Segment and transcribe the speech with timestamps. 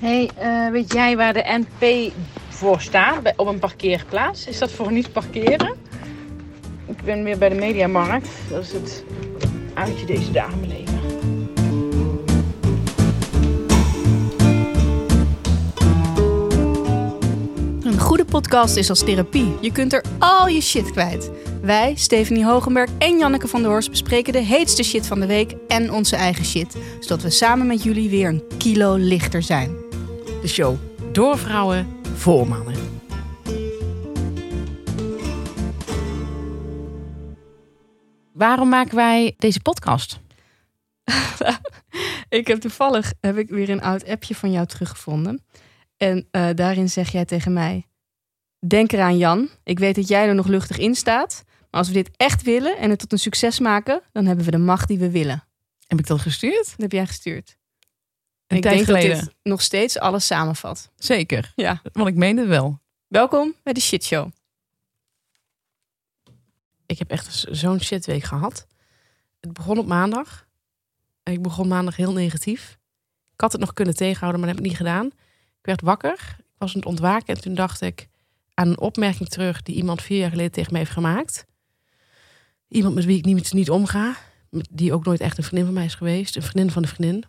[0.00, 2.12] hey, uh, weet jij waar de NP
[2.48, 4.46] voor staat op een parkeerplaats?
[4.46, 5.74] Is dat voor niet parkeren?
[6.86, 8.28] Ik ben weer bij de Mediamarkt.
[8.50, 9.04] Dat is het
[9.74, 10.98] uitje deze dagen beleven.
[17.82, 19.54] Een goede podcast is als therapie.
[19.60, 21.30] Je kunt er al je shit kwijt.
[21.62, 25.54] Wij, Stephanie Hogenberg en Janneke van der Horst, bespreken de heetste shit van de week
[25.68, 26.76] en onze eigen shit.
[27.00, 29.79] Zodat we samen met jullie weer een kilo lichter zijn.
[30.40, 30.76] De show
[31.12, 32.74] door vrouwen voor mannen.
[38.32, 40.20] Waarom maken wij deze podcast?
[42.28, 45.44] ik heb toevallig heb ik weer een oud appje van jou teruggevonden.
[45.96, 47.86] En uh, daarin zeg jij tegen mij:
[48.66, 49.48] Denk eraan, Jan.
[49.64, 51.44] Ik weet dat jij er nog luchtig in staat.
[51.46, 54.50] Maar als we dit echt willen en het tot een succes maken, dan hebben we
[54.50, 55.44] de macht die we willen.
[55.86, 56.70] Heb ik dat gestuurd?
[56.70, 57.58] Dat heb jij gestuurd.
[58.50, 59.16] En ik denk geleden.
[59.16, 60.90] dat dit nog steeds alles samenvat.
[60.96, 61.52] Zeker.
[61.56, 61.82] Ja.
[61.92, 62.80] Want ik meen het wel.
[63.06, 64.30] Welkom bij de Shit Show.
[66.86, 68.66] Ik heb echt zo'n shitweek gehad.
[69.40, 70.46] Het begon op maandag.
[71.22, 72.78] Ik begon maandag heel negatief.
[73.32, 75.06] Ik had het nog kunnen tegenhouden, maar dat heb ik niet gedaan.
[75.06, 76.36] Ik werd wakker.
[76.38, 78.08] Ik was aan het ontwaken en toen dacht ik
[78.54, 81.44] aan een opmerking terug die iemand vier jaar geleden tegen mij heeft gemaakt.
[82.68, 84.16] Iemand met wie ik niet, niet omga.
[84.70, 86.36] Die ook nooit echt een vriendin van mij is geweest.
[86.36, 87.24] Een vriendin van de vriendin.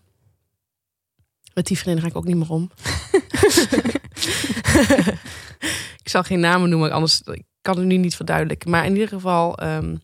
[1.53, 2.71] Met die vriendin ga ik ook niet meer om.
[6.03, 8.69] ik zal geen namen noemen, anders ik kan het nu niet verduidelijken.
[8.69, 9.99] Maar in ieder geval, um,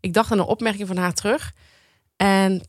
[0.00, 1.52] ik dacht aan een opmerking van haar terug.
[2.16, 2.68] En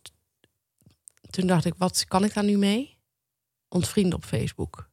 [1.30, 2.98] toen dacht ik, wat kan ik daar nu mee?
[3.68, 4.90] Ontvrienden op Facebook.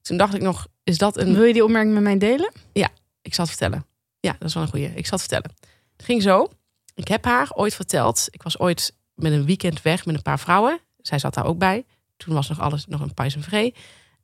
[0.00, 1.34] Toen dacht ik nog, is dat een...
[1.34, 2.52] Wil je die opmerking met mij delen?
[2.72, 2.88] Ja,
[3.22, 3.86] ik zal het vertellen.
[4.20, 4.94] Ja, dat is wel een goeie.
[4.94, 5.56] Ik zal het vertellen.
[5.96, 6.48] Het ging zo.
[6.94, 8.28] Ik heb haar ooit verteld.
[8.30, 10.80] Ik was ooit met een weekend weg met een paar vrouwen.
[10.98, 11.84] Zij zat daar ook bij.
[12.16, 13.74] Toen was nog alles nog een pais en vree.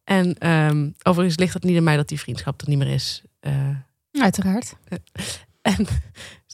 [0.05, 3.23] En um, overigens ligt het niet aan mij dat die vriendschap er niet meer is.
[3.41, 3.77] Uh,
[4.12, 4.75] Uiteraard.
[5.63, 5.86] en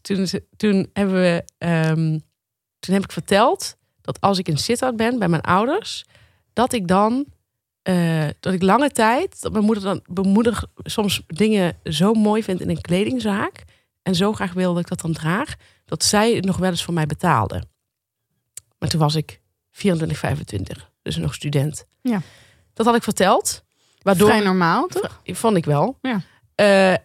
[0.03, 0.27] toen,
[0.57, 2.23] toen hebben we, um,
[2.79, 6.05] toen heb ik verteld dat als ik in sit ben bij mijn ouders,
[6.53, 7.27] dat ik dan,
[7.89, 12.63] uh, dat ik lange tijd, dat mijn moeder dan bemoedig soms dingen zo mooi vindt
[12.63, 13.65] in een kledingzaak
[14.03, 16.85] en zo graag wil dat ik dat dan draag, dat zij het nog wel eens
[16.85, 17.63] voor mij betaalde.
[18.79, 21.87] Maar toen was ik 24, 25 dus nog student.
[22.01, 22.21] Ja.
[22.75, 23.65] Dat had ik verteld.
[24.03, 25.21] Waardoor, Vrij normaal, toch?
[25.25, 25.99] Vond ik wel.
[26.01, 26.21] Ja.
[26.61, 26.97] Uh,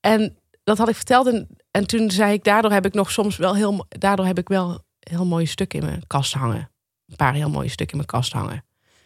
[0.00, 1.26] en dat had ik verteld.
[1.26, 4.48] En, en toen zei ik, daardoor heb ik nog soms wel heel, daardoor heb ik
[4.48, 6.70] wel heel mooie stukken in mijn kast hangen.
[7.06, 8.64] Een paar heel mooie stukken in mijn kast hangen.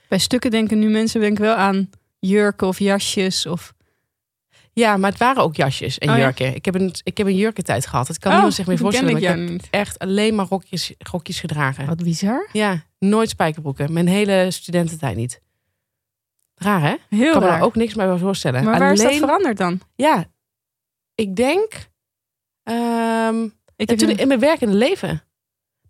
[0.08, 3.72] Bij stukken denken nu mensen denken wel aan jurken of jasjes of...
[4.72, 6.46] Ja, maar het waren ook jasjes en oh, jurken.
[6.46, 6.52] Ja?
[6.52, 8.08] Ik, heb een, ik heb een jurkentijd gehad.
[8.08, 9.10] Het kan oh, niemand zich meer voorstellen.
[9.10, 9.68] Ik, ik heb niet.
[9.70, 11.86] echt alleen maar rokjes, rokjes gedragen.
[11.86, 12.48] Wat bizar.
[12.52, 13.92] Ja, nooit spijkerbroeken.
[13.92, 15.40] Mijn hele studententijd niet.
[16.54, 16.94] Raar hè?
[17.08, 17.58] Heel ik kan raar.
[17.58, 18.64] me ook niks meer voorstellen.
[18.64, 19.80] Maar waar alleen, is dat veranderd dan?
[19.94, 20.24] Ja,
[21.14, 21.90] ik denk
[22.64, 25.22] um, ik heb toen in mijn werkende leven.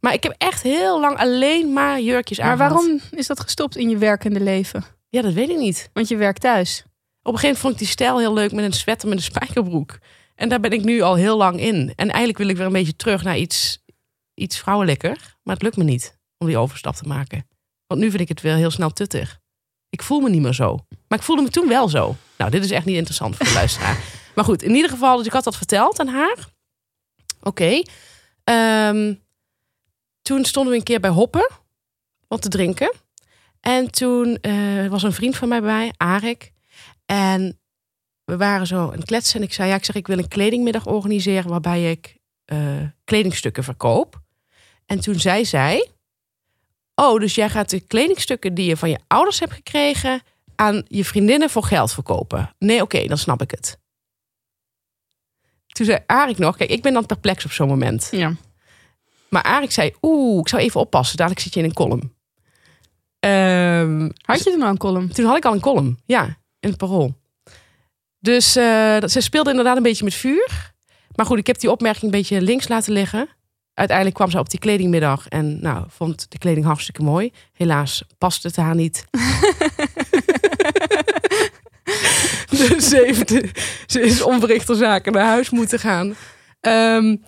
[0.00, 3.88] Maar ik heb echt heel lang alleen maar jurkjes Maar waarom is dat gestopt in
[3.88, 4.84] je werkende leven?
[5.08, 5.90] Ja, dat weet ik niet.
[5.92, 6.84] Want je werkt thuis.
[7.22, 9.24] Op een gegeven moment vond ik die stijl heel leuk met een sweater met een
[9.24, 9.98] spijkerbroek.
[10.34, 11.92] En daar ben ik nu al heel lang in.
[11.96, 13.84] En eigenlijk wil ik weer een beetje terug naar iets,
[14.34, 15.36] iets vrouwelijker.
[15.42, 17.46] Maar het lukt me niet om die overstap te maken.
[17.86, 19.40] Want nu vind ik het weer heel snel tuttig.
[19.90, 20.78] Ik voel me niet meer zo.
[21.08, 22.16] Maar ik voelde me toen wel zo.
[22.38, 23.98] Nou, dit is echt niet interessant voor de luisteraar.
[24.34, 26.48] Maar goed, in ieder geval, dus ik had dat verteld aan haar.
[27.42, 27.82] Oké.
[28.44, 28.88] Okay.
[28.88, 29.22] Um,
[30.22, 31.50] toen stonden we een keer bij Hoppen.
[32.28, 32.92] Wat te drinken.
[33.60, 36.51] En toen uh, was een vriend van mij bij, Arik.
[37.12, 37.60] En
[38.24, 39.40] we waren zo aan het kletsen.
[39.40, 43.64] En ik zei, ja, ik zeg, ik wil een kledingmiddag organiseren waarbij ik uh, kledingstukken
[43.64, 44.20] verkoop.
[44.86, 45.90] En toen zei zij,
[46.94, 50.22] oh, dus jij gaat de kledingstukken die je van je ouders hebt gekregen
[50.54, 52.54] aan je vriendinnen voor geld verkopen.
[52.58, 53.78] Nee, oké, okay, dan snap ik het.
[55.66, 58.08] Toen zei Arik nog, kijk, ik ben dan perplex op zo'n moment.
[58.10, 58.34] Ja.
[59.28, 62.14] Maar Arik zei, oeh, ik zou even oppassen, dadelijk zit je in een column.
[63.24, 65.12] Um, had je toen al een column?
[65.12, 67.14] Toen had ik al een column, ja, in het parool.
[68.18, 70.72] Dus uh, ze speelde inderdaad een beetje met vuur.
[71.14, 73.28] Maar goed, ik heb die opmerking een beetje links laten liggen.
[73.74, 77.32] Uiteindelijk kwam ze op die kledingmiddag en nou, vond de kleding hartstikke mooi.
[77.52, 79.04] Helaas paste het haar niet.
[82.58, 83.28] dus ze, heeft,
[83.86, 86.14] ze is onverrichter zaken naar huis moeten gaan.
[86.60, 87.22] Um,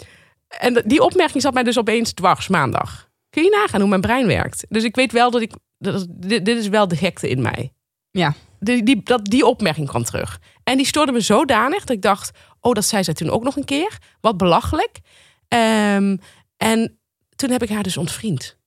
[0.49, 3.09] en die opmerking zat mij dus opeens dwars maandag.
[3.31, 4.65] Kun je nagaan hoe mijn brein werkt?
[4.69, 5.53] Dus ik weet wel dat ik.
[5.79, 7.73] Dat, dit, dit is wel de gekte in mij.
[8.19, 8.35] Ja.
[8.61, 10.41] Die, die, dat, die opmerking kwam terug.
[10.63, 13.57] En die stoorde me zodanig dat ik dacht: oh, dat zei zij toen ook nog
[13.57, 13.99] een keer.
[14.21, 15.01] Wat belachelijk.
[15.49, 16.21] Um,
[16.57, 16.99] en
[17.37, 18.59] toen heb ik haar dus ontvriend.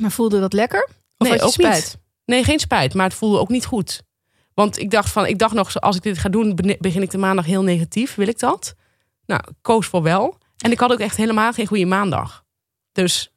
[0.00, 0.88] Maar voelde dat lekker?
[1.16, 1.74] Of nee, ook spijt?
[1.74, 1.98] niet.
[2.24, 4.02] Nee, geen spijt, maar het voelde ook niet goed.
[4.54, 7.18] Want ik dacht van, ik dacht nog, als ik dit ga doen, begin ik de
[7.18, 8.14] maandag heel negatief.
[8.14, 8.74] Wil ik dat?
[9.26, 10.38] Nou, ik koos voor wel.
[10.58, 12.44] En ik had ook echt helemaal geen goede maandag.
[12.92, 13.32] Dus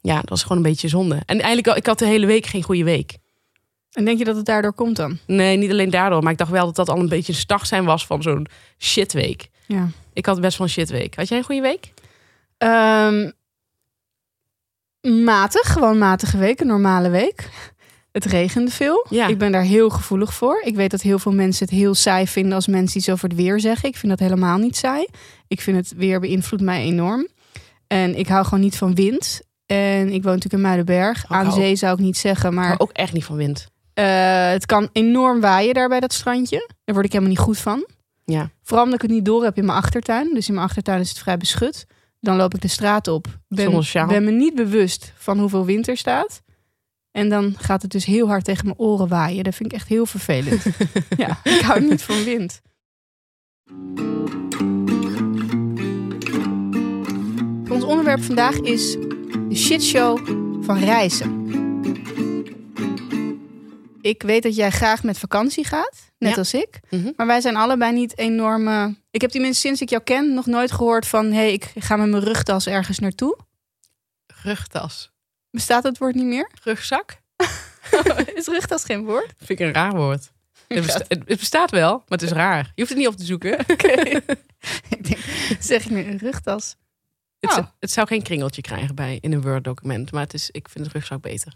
[0.00, 1.22] ja, dat was gewoon een beetje zonde.
[1.26, 3.18] En eigenlijk, ik had de hele week geen goede week.
[3.92, 5.18] En denk je dat het daardoor komt dan?
[5.26, 7.66] Nee, niet alleen daardoor, maar ik dacht wel dat dat al een beetje een start
[7.66, 8.46] zijn was van zo'n
[8.78, 9.48] shitweek.
[9.66, 9.88] Ja.
[10.12, 11.14] Ik had best wel een shitweek.
[11.16, 11.92] Had jij een goede week?
[12.58, 13.30] Ehm,
[15.24, 17.48] matig, gewoon matige week, een normale week.
[18.12, 19.06] Het regende veel.
[19.10, 19.26] Ja.
[19.26, 20.62] Ik ben daar heel gevoelig voor.
[20.64, 23.38] Ik weet dat heel veel mensen het heel saai vinden als mensen iets over het
[23.38, 23.88] weer zeggen.
[23.88, 25.06] Ik vind dat helemaal niet saai.
[25.48, 27.28] Ik vind het weer beïnvloedt mij enorm.
[27.86, 29.40] En ik hou gewoon niet van wind.
[29.66, 31.24] En ik woon natuurlijk in Muidenberg.
[31.24, 33.68] Ook Aan zee zou ik niet zeggen, maar Maar ook echt niet van wind.
[33.98, 36.70] Eh, het kan enorm waaien daar bij dat strandje.
[36.84, 37.86] Daar word ik helemaal niet goed van.
[38.24, 38.50] Ja.
[38.62, 40.34] Vooral omdat ik het niet door heb in mijn achtertuin.
[40.34, 41.86] Dus in mijn achtertuin is het vrij beschut.
[42.20, 43.26] Dan loop ik de straat op.
[43.48, 46.42] Ben, ben me niet bewust van hoeveel wind er staat.
[47.10, 49.44] En dan gaat het dus heel hard tegen mijn oren waaien.
[49.44, 50.62] Dat vind ik echt heel vervelend.
[51.16, 52.60] ja, ik hou niet van wind.
[57.70, 58.92] Ons onderwerp vandaag is
[59.48, 60.18] de shitshow
[60.64, 61.67] van reizen.
[64.00, 66.36] Ik weet dat jij graag met vakantie gaat, net Ja.
[66.38, 66.80] als ik.
[66.90, 67.10] Mhm.
[67.16, 68.96] Maar wij zijn allebei niet enorme.
[69.10, 71.96] Ik heb tenminste sinds ik jou ken nog nooit gehoord van: hé, hey, ik ga
[71.96, 73.38] met mijn rugtas ergens naartoe.
[74.42, 75.10] Rugtas.
[75.50, 76.50] Bestaat het woord niet meer?
[76.62, 77.16] Rugzak?
[78.34, 79.32] is rugtas geen woord?
[79.36, 80.30] Vind ik een raar woord.
[80.68, 82.62] Het, besta- het- het bestaat wel, maar het is raar.
[82.74, 83.58] Je hoeft het niet op te zoeken.
[84.96, 85.18] ik denk,
[85.60, 86.76] zeg ik nu een rugtas?
[87.40, 87.56] Het, Oh.
[87.56, 90.84] zou- het zou geen kringeltje krijgen bij in een Word-document, maar het is, ik vind
[90.84, 91.52] de rugzak beter.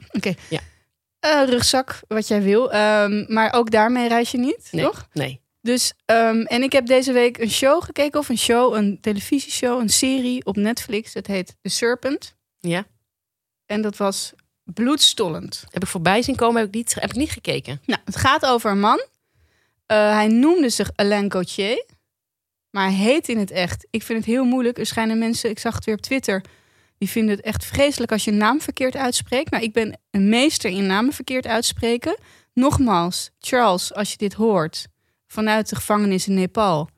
[1.22, 2.72] Eh, rugzak, wat jij wil.
[2.72, 4.84] Ehm, maar ook daarmee reis je niet, Nee.
[4.84, 5.08] toch?
[5.12, 5.40] Nee.
[5.60, 9.80] Dus, ehm, en ik heb deze week een show gekeken, of een show, een televisieshow,
[9.80, 11.14] een serie op Netflix.
[11.14, 12.34] Het heet The Serpent.
[12.60, 12.84] Ja.
[13.66, 14.32] En dat was
[14.64, 15.64] bloedstollend.
[15.70, 17.80] Heb ik voorbij zien komen, heb ik niet, heb ik niet gekeken.
[17.86, 19.06] Nou, het gaat over een man.
[19.86, 21.84] Eh, hij noemde zich Alain Gauthier.
[22.70, 23.86] Maar hij heet in het echt.
[23.90, 24.78] Ik vind het heel moeilijk.
[24.78, 26.44] Er schijnen mensen, ik zag het weer op Twitter.
[27.02, 29.50] Die vinden het echt vreselijk als je een naam verkeerd uitspreekt.
[29.50, 32.16] Nou, ik ben een meester in namen verkeerd uitspreken.
[32.54, 34.86] Nogmaals, Charles, als je dit hoort.
[35.26, 36.88] Vanuit de gevangenis in Nepal.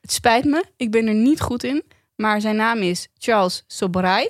[0.00, 1.84] Het spijt me, ik ben er niet goed in.
[2.16, 4.28] Maar zijn naam is Charles Sobrai.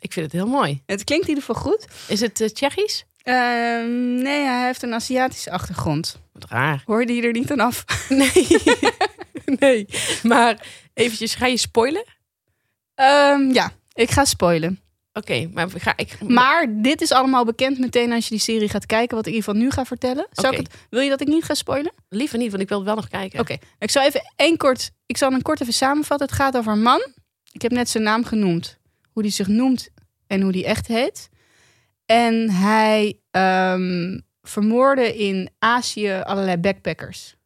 [0.00, 0.82] Ik vind het heel mooi.
[0.86, 1.86] Het klinkt in ieder geval goed.
[2.08, 3.04] Is het eh, Tsjechisch?
[3.22, 6.20] Ehm, nee, hij heeft een Aziatische achtergrond.
[6.32, 6.82] Wat raar.
[6.84, 7.84] Hoorde je er niet aan af?
[8.08, 8.46] Nee.
[9.60, 9.86] nee.
[10.22, 12.04] Maar eventjes, ga je spoilen?
[12.94, 14.80] Ehm, ja, ik ga spoilen.
[15.12, 16.20] Oké, maar ga ik...
[16.28, 19.38] Maar dit is allemaal bekend meteen als je die serie gaat kijken, wat ik in
[19.38, 20.26] ieder geval nu ga vertellen.
[20.30, 21.92] Zal ik het, wil je dat ik niet ga spoilen?
[22.08, 23.40] Liever niet, want ik wil het wel nog kijken.
[23.40, 26.26] Oké, ik zal even één kort, ik zal hem kort even samenvatten.
[26.26, 27.06] Het gaat over een man.
[27.52, 28.78] Ik heb net zijn naam genoemd,
[29.12, 29.88] hoe die zich noemt
[30.26, 31.28] en hoe die echt heet.
[32.06, 37.36] En hij ehm, vermoordde in Azië allerlei backpackers.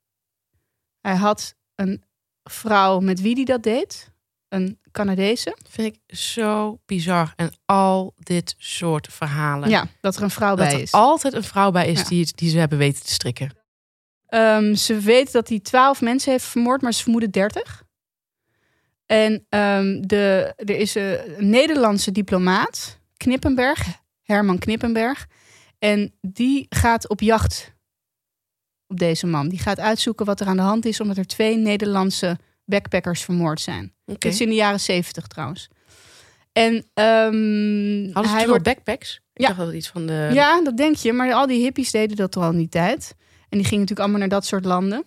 [1.00, 2.02] Hij had een
[2.44, 4.11] vrouw met wie die dat deed,
[4.52, 5.56] een Canadese.
[5.68, 7.32] Vind ik zo bizar.
[7.36, 9.68] En al dit soort verhalen.
[9.68, 10.92] Ja, dat er een vrouw dat bij er is.
[10.92, 12.08] altijd een vrouw bij is Ja.
[12.08, 13.50] die, die ze hebben weten te strikken.
[14.26, 17.82] Ehm, ze weet dat hij twaalf mensen heeft vermoord, maar ze vermoeden dertig.
[19.06, 23.86] En ehm, de, er is een Nederlandse diplomaat, Knippenberg,
[24.22, 25.26] Herman Knippenberg.
[25.78, 27.72] En die gaat op jacht
[28.86, 29.48] op deze man.
[29.48, 33.60] Die gaat uitzoeken wat er aan de hand is, omdat er twee Nederlandse backpackers vermoord
[33.60, 33.94] zijn.
[34.18, 35.68] Dit is in de jaren zeventig trouwens.
[36.52, 36.74] En
[38.12, 39.20] Hadden ze hij wordt backpacks?
[39.32, 39.46] Ik Ja.
[39.46, 40.30] dacht dat het iets van de...
[40.32, 41.12] ja, dat denk je.
[41.12, 43.14] Maar al die hippies deden dat al in die tijd.
[43.48, 45.04] En die gingen natuurlijk allemaal naar dat soort landen.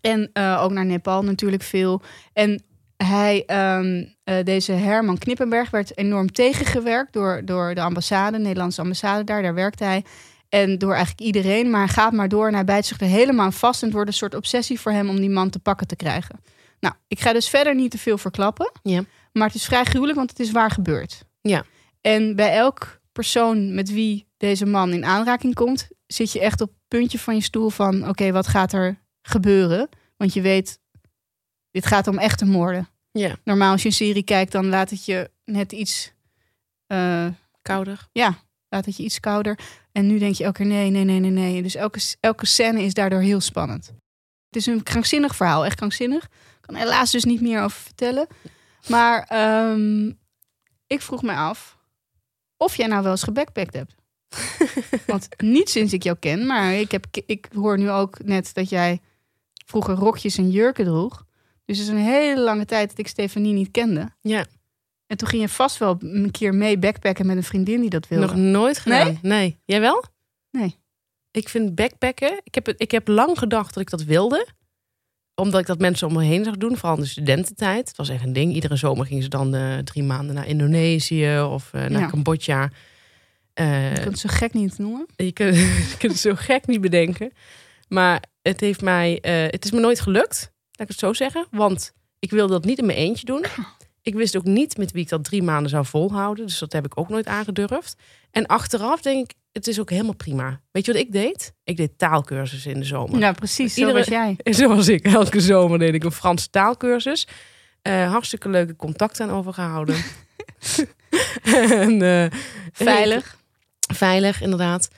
[0.00, 2.02] En eh, ook naar Nepal natuurlijk veel.
[2.32, 2.62] En
[2.96, 8.80] hij, ehm, eh, deze Herman Knippenberg werd enorm tegengewerkt door, door de ambassade, de Nederlandse
[8.80, 9.42] ambassade daar.
[9.42, 10.04] Daar werkte hij.
[10.48, 11.70] En door eigenlijk iedereen.
[11.70, 13.80] Maar hij gaat maar door en hij bijt zich er helemaal aan vast.
[13.80, 16.40] En het wordt een soort obsessie voor hem om die man te pakken te krijgen.
[16.80, 18.72] Nou, ik ga dus verder niet te veel verklappen.
[18.82, 19.04] Ja.
[19.32, 21.24] Maar het is vrij gruwelijk, want het is waar gebeurd.
[21.40, 21.64] Ja.
[22.00, 26.68] En bij elk persoon met wie deze man in aanraking komt, zit je echt op
[26.68, 29.88] het puntje van je stoel van: oké, wat gaat er gebeuren?
[30.16, 30.80] Want je weet,
[31.70, 32.88] dit gaat om echte moorden.
[33.10, 33.36] Ja.
[33.44, 36.12] Normaal als je een serie kijkt, dan laat het je net iets,
[36.86, 37.26] eh,
[37.62, 38.08] Kouder.
[38.12, 39.58] ja, laat het je iets kouder.
[39.92, 41.62] En nu denk je elke keer nee, nee, nee, nee, nee.
[41.62, 43.92] Dus elke, elke scène is daardoor heel spannend.
[44.48, 46.24] Het is een krankzinnig verhaal, echt krankzinnig.
[46.24, 48.26] Ik kan helaas dus niet meer over vertellen.
[48.88, 50.06] Maar ehm,
[50.86, 51.78] ik vroeg me af
[52.56, 53.94] of jij nou wel eens gebackpackt hebt.
[55.06, 58.68] Want niet sinds ik jou ken, maar ik, heb, ik hoor nu ook net dat
[58.68, 59.00] jij
[59.66, 61.24] vroeger rokjes en jurken droeg.
[61.64, 64.10] Dus het is een hele lange tijd dat ik Stefanie niet kende.
[64.20, 64.46] Ja.
[65.06, 68.08] En toen ging je vast wel een keer mee backpacken met een vriendin die dat
[68.08, 68.26] wilde.
[68.26, 69.18] Nog nooit gedaan.
[69.22, 69.58] Nee?
[69.64, 70.04] Jij wel?
[70.50, 70.78] Nee.
[71.30, 72.40] Ik vind backpacken...
[72.44, 74.46] Ik heb, ik heb lang gedacht dat ik dat wilde.
[75.34, 76.76] Omdat ik dat mensen om me heen zag doen.
[76.76, 77.88] Vooral in de studententijd.
[77.88, 78.54] Het was echt een ding.
[78.54, 82.08] Iedere zomer gingen ze dan eh, drie maanden naar Indonesië of eh, naar Ja.
[82.08, 82.70] Cambodja.
[83.54, 85.06] Eh, Je kunt het zo gek niet noemen.
[85.16, 85.56] je, kunt,
[85.90, 87.32] je kunt het zo gek niet bedenken.
[87.88, 89.18] Maar het heeft mij...
[89.22, 90.40] het is me nooit gelukt.
[90.70, 91.46] Laat ik het zo zeggen.
[91.50, 93.44] Want ik wilde dat niet in mijn eentje doen.
[94.08, 96.46] Ik wist ook niet met wie ik dat drie maanden zou volhouden.
[96.46, 97.96] Dus dat heb ik ook nooit aangedurfd.
[98.30, 100.60] En achteraf denk ik, het is ook helemaal prima.
[100.70, 101.52] Weet je wat ik deed?
[101.64, 103.18] Ik deed taalkursussen in de zomer.
[103.18, 103.76] Ja, precies.
[103.76, 104.36] Iedere- was jij.
[104.60, 107.26] Zoals ik, elke zomer deed ik een Franse taalkursus.
[107.82, 109.96] Eh, hartstikke leuke contacten aan overgehouden.
[111.42, 112.38] en, eh,
[112.72, 113.38] Veilig.
[113.94, 114.88] veilig, inderdaad.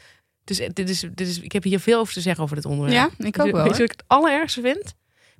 [0.44, 2.64] Dus eh, dit is, dit is, ik heb hier veel over te zeggen over dit
[2.64, 3.12] onderwerp.
[3.18, 3.62] Ja, ik ook wel.
[3.62, 4.94] Weet je wat ik het allerergste vind?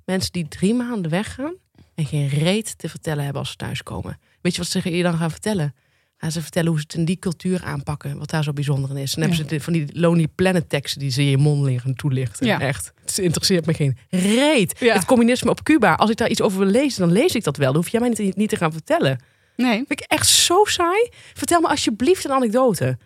[0.05, 1.55] Mensen die drie maanden weggaan
[2.01, 4.19] en geen reet te vertellen hebben als ze thuiskomen.
[4.41, 5.75] Weet je wat ze je dan gaan vertellen?
[6.17, 8.97] Gaan ze vertellen hoe ze het in die cultuur aanpakken, wat daar zo bijzonder in
[8.97, 9.15] is.
[9.15, 9.37] En dan Ja.
[9.37, 12.47] hebben ze van die Lonely Planet teksten die ze in je mond liggen toelichten.
[12.47, 12.61] Ja.
[12.61, 12.93] Echt.
[13.01, 14.77] Het interesseert me geen reet.
[14.81, 14.95] Ja.
[14.95, 17.57] Het communisme op Cuba, als ik daar iets over wil lezen, dan lees ik dat
[17.57, 17.73] wel.
[17.73, 19.21] Dan hoef jij mij niet, niet te gaan vertellen.
[19.57, 19.75] Nee.
[19.77, 21.09] Vind ik echt zo saai.
[21.35, 22.99] Vertel me alsjeblieft een anekdote.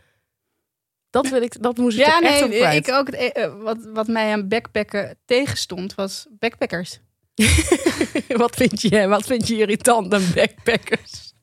[1.10, 2.88] Dat wil ik, dat moest ik Ja, er echt nee, op kwijt.
[2.88, 3.08] ik ook.
[3.08, 7.00] Eh, eh, wat, wat mij aan backpacken tegenstond, was backpackers.
[8.42, 11.34] wat, vind je, wat vind je irritant aan backpackers?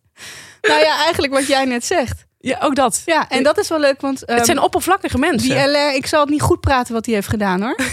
[0.61, 2.25] nou ja, eigenlijk wat jij net zegt.
[2.37, 3.01] Ja, ook dat.
[3.05, 5.49] Ja, en dat is wel leuk, want ehm, het zijn oppervlakkige mensen.
[5.49, 7.75] die LR, ik zal het niet goed praten wat hij heeft gedaan hoor.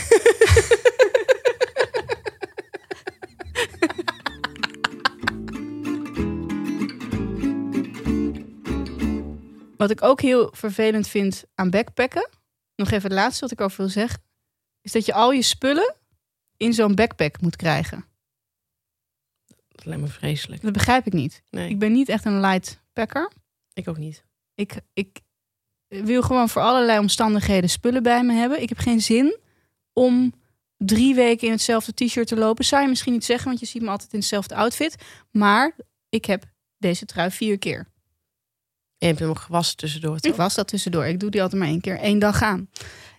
[9.77, 12.29] Wat ik ook heel vervelend vind aan backpacken,
[12.77, 14.23] nog even het laatste wat ik over wil zeggen,
[14.83, 15.95] is dat je al je spullen
[16.59, 18.05] in zo'n backpack moet krijgen.
[19.69, 20.63] Dat lijkt me vreselijk.
[20.63, 21.43] Dat begrijp ik niet.
[21.51, 23.33] Nee, Ik ben niet echt een light packer.
[23.73, 24.25] ik ook niet.
[24.55, 25.21] Ik, ik
[25.89, 28.63] wil gewoon voor allerlei omstandigheden spullen bij me hebben.
[28.63, 29.39] Ik heb geen zin
[29.93, 30.33] om
[30.77, 32.65] drie weken in hetzelfde t-shirt te lopen.
[32.65, 34.97] Zou je misschien niet zeggen, want je ziet me altijd in hetzelfde outfit.
[35.31, 35.77] Maar
[36.09, 36.45] ik heb
[36.79, 37.79] deze trui vier keer.
[37.79, 37.87] En
[38.99, 40.19] je hebt hem gewassen tussendoor.
[40.21, 41.07] Ik was dat tussendoor.
[41.07, 42.69] Ik doe die altijd maar één keer, één dag aan.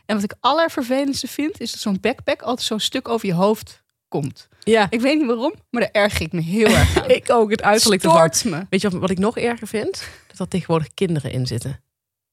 [0.09, 3.81] En wat ik allervervelendste vind, is dat zo'n backpack altijd zo'n stuk over je hoofd
[4.07, 4.47] komt.
[4.63, 7.09] Ja, Ik weet niet waarom, maar daar erg ik me heel erg aan.
[7.19, 7.51] ik ook.
[7.51, 8.17] Het uiterlijk ervan.
[8.33, 8.65] Stoort me.
[8.69, 10.03] Weet je wat, wat ik nog erger vind?
[10.27, 11.81] Dat er tegenwoordig kinderen in zitten.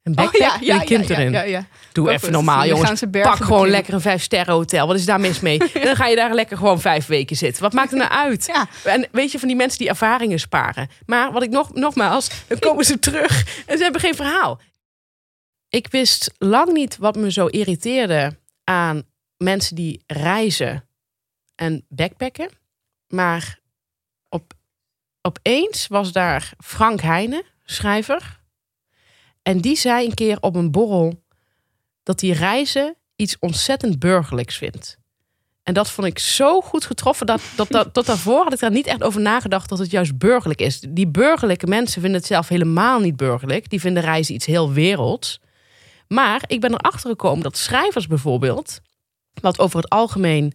[0.02, 1.32] Een Oh, backpack met een kind ja, erin.
[1.32, 1.66] ja, ja.
[1.92, 2.86] Doe even normaal, jongens.
[2.86, 3.76] gaan ze bergen Pak gewoon beklimmen.
[3.78, 4.86] lekker een vijf sterren hotel.
[4.86, 5.58] Wat is daar mis mee?
[5.74, 7.62] En dan ga je daar lekker gewoon vijf weken zitten.
[7.62, 8.46] Wat maakt er nou uit?
[8.46, 8.66] Ja.
[8.84, 10.88] En weet je, van die mensen die ervaringen sparen.
[11.06, 14.60] Maar wat ik nog, nogmaals, dan komen ze terug en ze hebben geen verhaal.
[15.68, 19.02] Ik wist lang niet wat me zo irriteerde aan
[19.36, 20.88] mensen die reizen
[21.54, 22.50] en backpacken.
[23.08, 23.60] Maar
[24.28, 24.52] op,
[25.20, 28.40] opeens was daar Frank Heijnen, schrijver.
[29.42, 31.22] En die zei een keer op een borrel
[32.02, 34.98] dat hij reizen iets ontzettend burgerlijks vindt.
[35.62, 37.26] En dat vond ik zo goed getroffen.
[37.26, 40.18] Dat, dat, dat, tot daarvoor had ik daar niet echt over nagedacht dat het juist
[40.18, 40.80] burgerlijk is.
[40.80, 43.70] Die burgerlijke mensen vinden het zelf helemaal niet burgerlijk.
[43.70, 45.40] Die vinden reizen iets heel werelds.
[46.08, 48.80] Maar ik ben erachter gekomen dat schrijvers bijvoorbeeld,
[49.40, 50.52] wat over het algemeen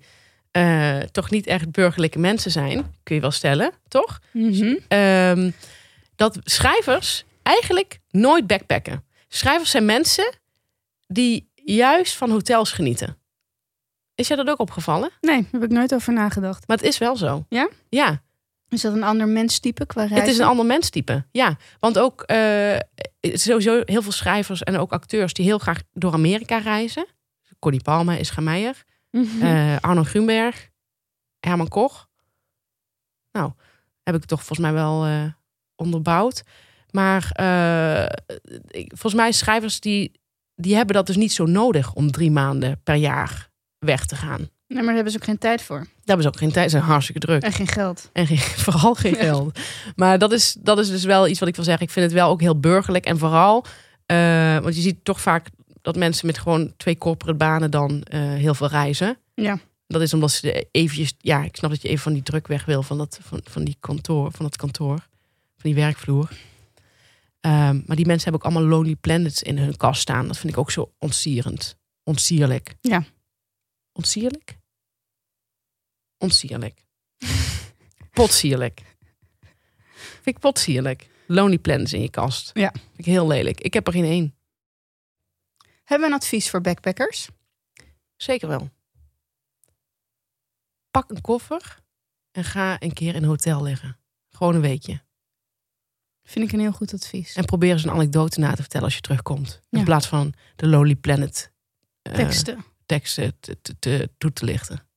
[0.52, 4.20] eh, toch niet echt burgerlijke mensen zijn, kun je wel stellen, toch?
[4.32, 4.76] Mhm.
[4.88, 5.52] Ehm,
[6.16, 9.04] dat schrijvers eigenlijk nooit backpacken.
[9.28, 10.34] Schrijvers zijn mensen
[11.08, 13.18] die juist van hotels genieten.
[14.16, 15.10] Is jij dat ook opgevallen?
[15.22, 16.68] Nee, daar heb ik nooit over nagedacht.
[16.68, 17.46] Maar het is wel zo.
[17.50, 17.70] Ja?
[17.90, 18.22] Ja,
[18.72, 20.20] Is dat een ander menstype qua reizen?
[20.20, 21.26] het is een ander menstype.
[21.32, 22.78] Ja, want ook eh,
[23.20, 27.06] sowieso heel veel schrijvers en ook acteurs die heel graag door Amerika reizen.
[27.60, 29.42] Connie Palme, Ischa Meijer, Mhm.
[29.42, 30.70] eh, Arno Grunberg,
[31.40, 32.08] Herman Koch.
[33.32, 33.52] Nou,
[34.04, 35.24] heb ik toch volgens mij wel eh,
[35.76, 36.44] onderbouwd.
[36.92, 37.24] Maar
[38.68, 40.12] ik- volgens mij schrijvers die,
[40.56, 43.50] die hebben dat dus niet zo nodig om drie maanden per jaar
[43.80, 44.50] weg te gaan.
[44.74, 45.78] Nee, maar daar hebben ze ook geen tijd voor.
[45.78, 47.44] Daar hebben ze ook geen tijd, ze zijn hartstikke druk.
[47.44, 48.10] En geen geld.
[48.14, 49.20] En geen, vooral geen Ja.
[49.20, 49.60] geld.
[49.96, 51.84] Maar dat is, dat is dus wel iets wat ik wil zeggen.
[51.86, 53.06] Ik vind het wel ook heel burgerlijk.
[53.06, 53.66] En vooral,
[54.06, 55.48] eh, want je ziet toch vaak
[55.82, 59.18] dat mensen met gewoon twee corporate banen dan eh, heel veel reizen.
[59.34, 59.60] Ja.
[59.88, 62.66] Dat is omdat ze eventjes, ja, ik snap dat je even van die druk weg
[62.66, 64.96] wil van dat, van, van die kantoor, van het kantoor,
[65.58, 66.30] van die werkvloer.
[67.40, 70.28] Ehm, maar die mensen hebben ook allemaal Lonely Planets in hun kast staan.
[70.28, 71.76] Dat vind ik ook zo ontsierend.
[72.04, 72.76] Ontsierlijk.
[72.82, 73.04] Ja.
[73.94, 74.58] Ontsierlijk?
[76.22, 76.86] Ontsierlijk.
[78.14, 78.82] Potsierlijk.
[80.22, 81.10] Vind ik potsierlijk.
[81.28, 82.52] Lonely Planets in je kast.
[82.54, 82.72] Ja.
[82.72, 83.62] Vind ik heel lelijk.
[83.62, 84.36] Ik heb er geen één.
[85.84, 87.30] Hebben we een advies voor backpackers?
[88.18, 88.70] Zeker wel.
[90.92, 91.80] Pak een koffer
[92.32, 93.98] en ga een keer in een hotel liggen.
[94.30, 95.02] Gewoon een weekje.
[96.24, 97.36] Vind ik een heel goed advies.
[97.36, 99.60] En probeer eens een anekdote na te vertellen als je terugkomt.
[99.70, 99.80] Ja.
[99.80, 101.52] In plaats van de Lonely Planet
[102.02, 102.66] eh, Teksten.
[102.86, 104.88] teksten te, te, te, toe te lichten.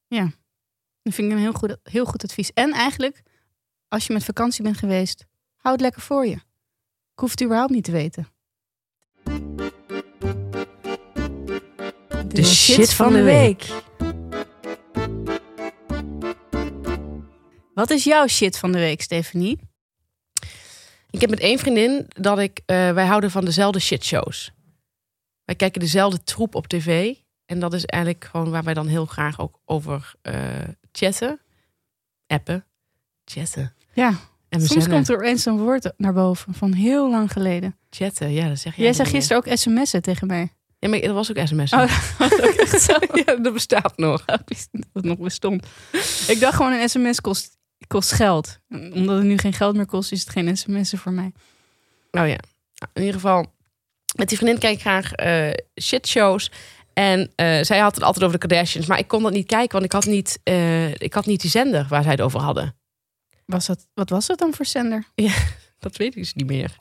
[1.04, 2.52] Dat vind ik een heel goed, heel goed advies.
[2.52, 3.22] En eigenlijk,
[3.88, 5.24] als je met vakantie bent geweest,
[5.56, 6.34] hou het lekker voor je.
[7.12, 8.28] Ik hoef het überhaupt niet te weten.
[12.28, 13.82] De shit van de week.
[17.74, 19.58] Wat is jouw shit van de week, Stephanie?
[21.10, 22.60] Ik heb met één vriendin dat ik...
[22.66, 24.52] eh, wij houden van dezelfde shitshows.
[25.44, 27.14] Wij kijken dezelfde troep op tv.
[27.46, 31.40] En dat is eigenlijk gewoon waar wij dan heel graag ook over eh, chatten.
[32.26, 32.64] Appen.
[33.24, 33.74] Chatten.
[33.92, 34.14] Ja,
[34.48, 37.76] En soms komt er opeens een woord naar boven van heel lang geleden.
[37.90, 38.32] chatten.
[38.32, 40.52] Ja, dat zeg je Jij zei gisteren ook sms'en tegen mij.
[40.78, 41.72] Ja, maar dat was ook sms.
[41.72, 41.78] Oh,
[42.18, 42.96] dat was ook echt zo.
[43.24, 44.24] ja, dat bestaat nog.
[44.92, 45.66] Dat nog bestond.
[46.26, 48.58] Ik dacht gewoon een sms kost, kost geld.
[48.68, 51.32] Omdat het nu geen geld meer kost, is het geen sms'en voor mij.
[52.10, 52.38] Nou ja,
[52.92, 53.52] in ieder geval.
[54.16, 55.50] Met die vriendin kijk ik graag eh
[55.82, 56.50] shitshows.
[56.94, 58.86] En eh, zij had het altijd over de Kardashians.
[58.86, 61.50] Maar ik kon dat niet kijken, want ik had niet, eh, ik had niet die
[61.50, 62.76] zender waar zij het over hadden.
[63.46, 65.04] Was dat, wat was het dan voor zender?
[65.78, 66.76] Dat weet ik dus niet meer.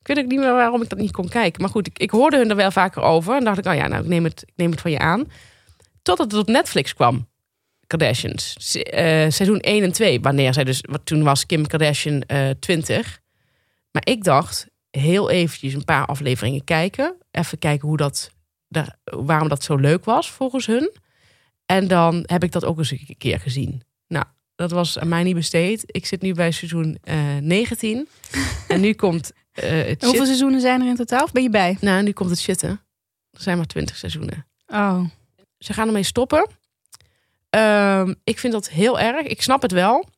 [0.00, 1.60] Ik weet ook niet meer waarom ik dat niet kon kijken.
[1.60, 3.36] Maar goed, ik, ik hoorde hun er wel vaker over.
[3.36, 5.30] En dacht ik, oh ja, nou, ik neem het, ik neem het van je aan.
[6.02, 7.28] Totdat het op Netflix kwam.
[7.86, 8.54] Kardashians.
[8.58, 10.20] Se- eh, seizoen 1 en 2.
[10.20, 13.20] Wanneer zij dus, wat toen was Kim Kardashian eh 20.
[13.90, 17.16] Maar ik dacht, heel eventjes een paar afleveringen kijken.
[17.30, 18.30] Even kijken hoe dat,
[18.68, 20.92] daar, waarom dat zo leuk was volgens hun.
[21.66, 23.82] En dan heb ik dat ook eens een keer gezien.
[24.08, 25.84] Nou, dat was aan mij niet besteed.
[25.86, 28.08] Ik zit nu bij seizoen eh 19.
[28.68, 30.04] en nu komt eh, het shit.
[30.04, 31.22] Hoeveel seizoenen zijn er in totaal?
[31.22, 31.76] Of ben je bij?
[31.80, 32.80] Nou, nu komt het shitten.
[33.30, 34.46] Er zijn maar 20 seizoenen.
[34.66, 35.04] Oh,
[35.58, 36.48] Ze gaan ermee stoppen.
[37.50, 39.26] Ehm, ik vind dat heel erg.
[39.26, 40.08] Ik snap het wel.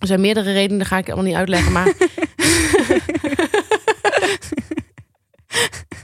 [0.00, 1.72] Er zijn meerdere redenen, dat ga ik allemaal niet uitleggen.
[1.72, 1.92] Maar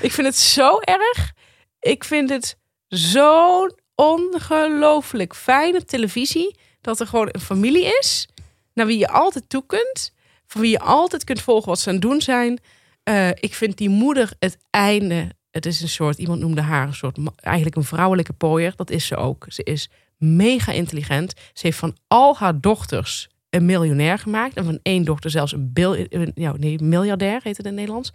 [0.00, 1.32] ik vind het zo erg.
[1.80, 2.56] Ik vind het
[2.88, 6.58] zo'n ongelooflijk fijne televisie.
[6.80, 8.28] Dat er gewoon een familie is.
[8.74, 10.12] Naar wie je altijd toe kunt.
[10.46, 12.58] Van wie je altijd kunt volgen wat ze aan het doen zijn.
[13.02, 15.30] Eh, ik vind die moeder het einde.
[15.50, 18.72] Het is een soort, iemand noemde haar een soort, eigenlijk een vrouwelijke pooier.
[18.76, 19.46] Dat is ze ook.
[19.48, 21.32] Ze is mega intelligent.
[21.52, 24.56] Ze heeft van al haar dochters een miljonair gemaakt.
[24.56, 28.12] En van één dochter zelfs een, bil, nee, miljardair, heet het in het Nederlands.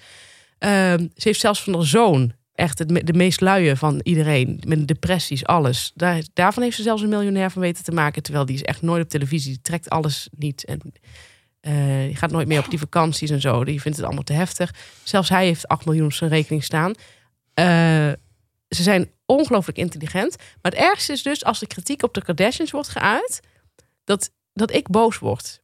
[0.61, 4.61] Ehm, ze heeft zelfs van haar zoon echt het, de meest luie van iedereen.
[4.67, 5.91] Met depressies, alles.
[5.95, 8.23] Daar, daarvan heeft ze zelfs een miljonair van weten te maken.
[8.23, 9.51] Terwijl die is echt nooit op televisie.
[9.51, 10.65] Die trekt alles niet.
[10.65, 10.79] En
[11.59, 13.63] eh, gaat nooit meer op die vakanties en zo.
[13.63, 14.73] Die vindt het allemaal te heftig.
[15.03, 16.93] Zelfs hij heeft 8 miljoen op zijn rekening staan.
[17.53, 17.65] Eh,
[18.67, 20.35] ze zijn ongelooflijk intelligent.
[20.37, 23.39] Maar het ergste is dus als de kritiek op de Kardashians wordt geuit,
[24.03, 25.61] dat, dat ik boos word.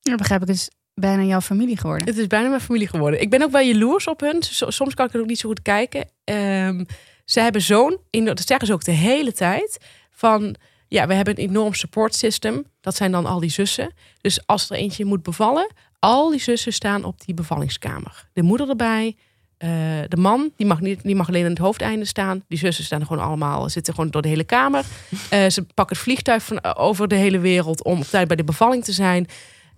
[0.00, 0.48] dan begrijp ik.
[0.48, 2.06] Is bijna jouw familie geworden.
[2.08, 3.20] Het is bijna mijn familie geworden.
[3.20, 4.36] Ik ben ook wel jaloers op hun.
[4.42, 6.08] Soms kan ik het ook niet zo goed kijken.
[6.24, 6.84] Ehm,
[7.24, 9.78] ze hebben zo'n, dat zeggen ze ook de hele tijd,
[10.10, 10.54] van
[10.88, 12.64] ja, we hebben een enorm support system.
[12.80, 13.92] Dat zijn dan al die zussen.
[14.20, 18.28] Dus als er eentje moet bevallen, al die zussen staan op die bevallingskamer.
[18.32, 19.16] De moeder erbij.
[19.58, 19.68] eh,
[20.08, 22.44] de man, die mag, niet, die mag alleen aan het hoofdeinde staan.
[22.48, 24.84] Die zussen staan er gewoon allemaal, zitten gewoon door de hele kamer.
[25.30, 28.44] Eh, ze pakken het vliegtuig van, over de hele wereld om op tijd bij de
[28.44, 29.26] bevalling te zijn.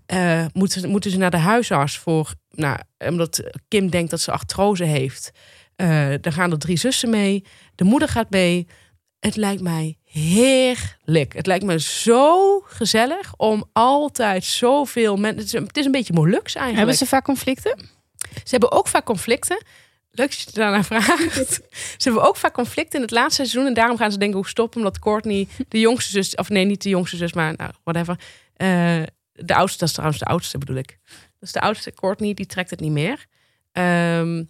[0.06, 4.84] Eh, moeten, moeten ze naar de huisarts voor, nou, omdat Kim denkt dat ze artrose
[4.84, 5.30] heeft.
[5.76, 7.44] Eh dan gaan er drie zussen mee.
[7.74, 8.66] De moeder gaat mee.
[9.20, 11.32] Het lijkt mij heerlijk.
[11.34, 15.62] Het lijkt me zo gezellig om altijd zoveel mensen.
[15.66, 16.76] Het is een- beetje Moluks eigenlijk.
[16.76, 17.78] Hebben ze vaak conflicten?
[18.34, 19.64] Ze hebben ook vaak conflicten.
[20.10, 21.34] Leuk dat je daarnaar vraagt.
[21.98, 23.66] ze hebben ook vaak conflicten in het laatste seizoen.
[23.66, 24.78] En daarom gaan ze denken hoe stoppen.
[24.78, 26.34] Omdat Courtney, de jongste zus...
[26.34, 28.18] Of nee, niet de jongste zus, maar nou, whatever.
[28.56, 29.02] eh,
[29.44, 30.98] de oudste, dat is trouwens de oudste bedoel ik.
[31.06, 33.26] Dat is de oudste, Courtney, die trekt het niet meer.
[33.72, 34.44] Ehm,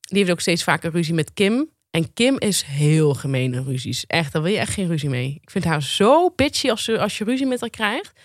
[0.00, 1.70] die heeft ook steeds vaker ruzie met Kim.
[1.90, 4.06] En Kim is heel gemeen in ruzies.
[4.06, 5.38] Echt, daar wil je echt geen ruzie mee.
[5.42, 8.20] Ik vind haar zo bitchy als, ze, als je ruzie met haar krijgt.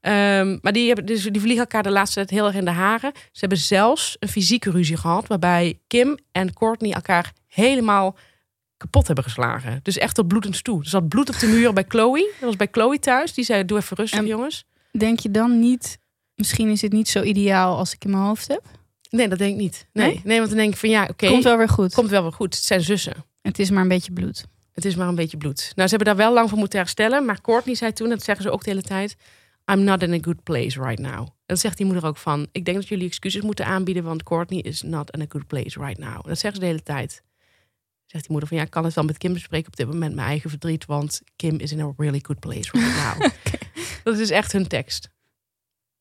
[0.00, 2.70] Ehm, maar die, hebben, dus die vliegen elkaar de laatste tijd heel erg in de
[2.70, 3.12] haren.
[3.14, 5.26] Ze hebben zelfs een fysieke ruzie gehad.
[5.26, 8.16] Waarbij Kim en Courtney elkaar helemaal
[8.76, 9.80] kapot hebben geslagen.
[9.82, 10.80] Dus echt tot bloedens toe.
[10.80, 12.30] Er zat bloed op de muur bij Chloe.
[12.32, 13.34] Dat was bij Chloe thuis.
[13.34, 14.64] Die zei, doe even rustig En- jongens.
[14.98, 15.98] Denk je dan niet,
[16.34, 18.62] misschien is het niet zo ideaal als ik in mijn hoofd heb?
[19.10, 19.86] Nee, dat denk ik niet.
[19.92, 20.20] Nee, Nee?
[20.24, 20.38] nee?
[20.38, 21.26] want dan denk ik van ja, oké.
[21.26, 21.94] Komt wel weer goed.
[21.94, 22.54] Komt wel weer goed.
[22.54, 23.24] Het zijn zussen.
[23.42, 24.44] Het is maar een beetje bloed.
[24.72, 25.72] Het is maar een beetje bloed.
[25.74, 27.24] Nou, ze hebben daar wel lang voor moeten herstellen.
[27.24, 29.16] Maar Courtney zei toen, dat zeggen ze ook de hele tijd...
[29.72, 31.20] I'm not in a good place right now.
[31.20, 32.46] En dat zegt die moeder ook van...
[32.52, 34.02] Ik denk dat jullie excuses moeten aanbieden...
[34.02, 36.26] want Courtney is not in a good place right now.
[36.26, 37.22] Dat zeggen ze de hele tijd.
[38.06, 38.56] Zegt die moeder van...
[38.58, 40.14] Ja, ik kan het wel met Kim bespreken op dit moment...
[40.14, 40.84] mijn eigen verdriet...
[40.84, 43.30] want Kim is in a really good place right now.
[44.04, 45.08] Dat is echt hun tekst.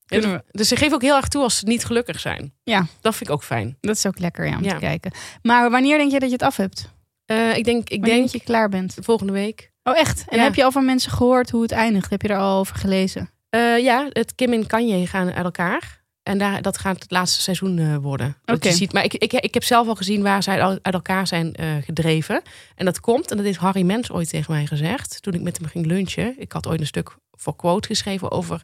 [0.05, 0.43] Kunnen we.
[0.51, 2.53] Dus ze geven ook heel erg toe als ze niet gelukkig zijn.
[2.63, 2.85] Ja.
[3.01, 3.77] Dat vind ik ook fijn.
[3.81, 4.73] Dat is ook lekker ja, om Ja.
[4.73, 5.11] te kijken.
[5.41, 6.93] Maar wanneer denk je dat je het af hebt?
[7.25, 8.97] Eh, ik denk, ik Wanneer denk dat je klaar bent?
[9.01, 9.71] volgende week.
[9.83, 10.23] Oh echt?
[10.27, 10.43] En Ja.
[10.43, 12.09] heb je al van mensen gehoord hoe het eindigt?
[12.09, 13.29] Heb je er al over gelezen?
[13.49, 16.03] Eh, ja, het Kim en Kanye gaan uit elkaar.
[16.25, 18.37] En daar, dat gaat het laatste seizoen eh, worden.
[18.45, 18.67] Dat Oké.
[18.67, 21.53] je ziet, maar ik, ik, ik heb zelf al gezien waar zij uit elkaar zijn
[21.53, 22.41] eh, gedreven.
[22.75, 25.21] En dat komt, en dat heeft Harry Mens ooit tegen mij gezegd.
[25.21, 26.35] Toen ik met hem ging lunchen.
[26.37, 28.61] Ik had ooit een stuk voor quote geschreven over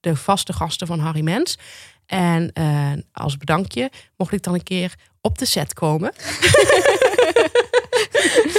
[0.00, 1.58] de vaste gasten van Harry Mens.
[2.06, 6.12] En eh, als bedankje mocht ik dan een keer op de set komen.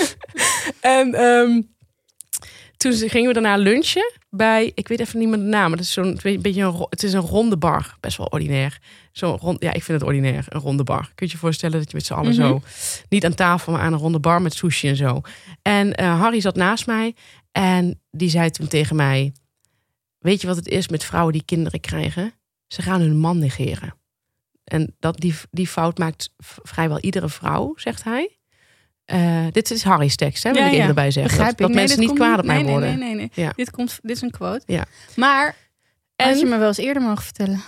[1.00, 1.62] en ehm,
[2.84, 5.88] toen gingen we daarna lunchen bij, ik weet even niet meer de naam, maar het
[5.88, 8.80] is zo'n een beetje een, het is een ronde bar, best wel ordinair.
[9.12, 11.12] Zo'n rond, ja, ik vind het ordinair, een ronde bar.
[11.15, 12.41] Kun je je voorstellen dat je met z'n allen Mhm.
[12.41, 12.62] zo,
[13.10, 15.22] niet aan tafel, maar aan een ronde bar met sushi en zo.
[15.62, 17.15] En eh, Harry zat naast mij
[17.52, 19.34] en die zei toen tegen mij,
[20.19, 22.34] weet je wat het is met vrouwen die kinderen krijgen?
[22.67, 23.96] Ze gaan hun man negeren.
[24.63, 28.38] En dat die, die fout maakt vrijwel iedere vrouw, zegt hij.
[29.13, 30.89] Eh, dit is Harry's tekst, hè, wil Ja, ik even ja.
[30.89, 31.38] erbij zeggen.
[31.38, 31.67] Dat dat ik.
[31.67, 32.99] Nee, mensen niet kwaad op mij nee, worden.
[32.99, 33.49] Nee, nee, nee.
[33.56, 34.63] Dit, komt, dit is een quote.
[34.65, 34.86] Ja.
[35.15, 35.56] Maar,
[36.15, 37.62] En- had je me wel eens eerder mogen vertellen?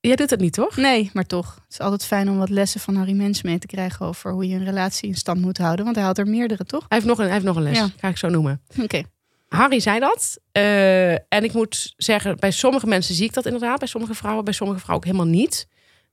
[0.00, 0.76] Jij doet het niet, toch?
[0.76, 1.54] Nee, maar toch.
[1.54, 4.06] Het is altijd fijn om wat lessen van Harry Mens mee te krijgen...
[4.06, 5.84] over hoe je een relatie in stand moet houden.
[5.84, 6.84] Want hij had er meerdere, toch?
[6.88, 7.88] Hij heeft nog een, hij heeft nog een les, Ja.
[7.96, 8.60] ga ik zo noemen.
[8.82, 9.02] Oké.
[9.48, 10.38] Harry zei dat.
[10.52, 13.78] eh, en ik moet zeggen, bij sommige mensen zie ik dat inderdaad.
[13.78, 15.66] Bij sommige vrouwen, bij sommige vrouwen ook helemaal niet.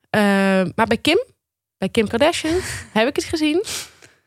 [0.10, 0.22] Eh,
[0.76, 1.24] maar bij Kim,
[1.78, 2.60] bij Kim Kardashian,
[2.94, 3.64] heb ik het gezien.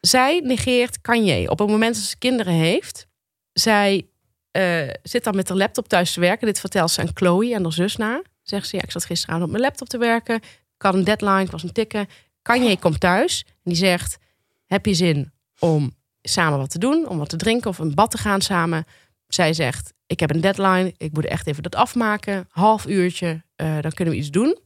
[0.06, 1.50] Zij negeert Kanye.
[1.50, 3.06] Op het moment dat ze kinderen heeft.
[3.52, 4.08] Zij
[4.50, 6.46] eh, zit dan met haar laptop thuis te werken.
[6.46, 8.22] Dit vertelt ze aan Chloe en haar zus na.
[8.42, 10.34] Zegt ze, ja, ik zat gisteravond op mijn laptop te werken.
[10.36, 12.06] Ik had een deadline, ik was een tikken.
[12.42, 14.16] Kanye komt thuis en die zegt...
[14.64, 17.08] Heb je zin om samen wat te doen?
[17.08, 18.84] Om wat te drinken of een bad te gaan samen?
[19.26, 20.94] Zij zegt, ik heb een deadline.
[20.96, 22.46] Ik moet echt even dat afmaken.
[22.48, 24.58] Half uurtje, eh, dan kunnen we iets doen.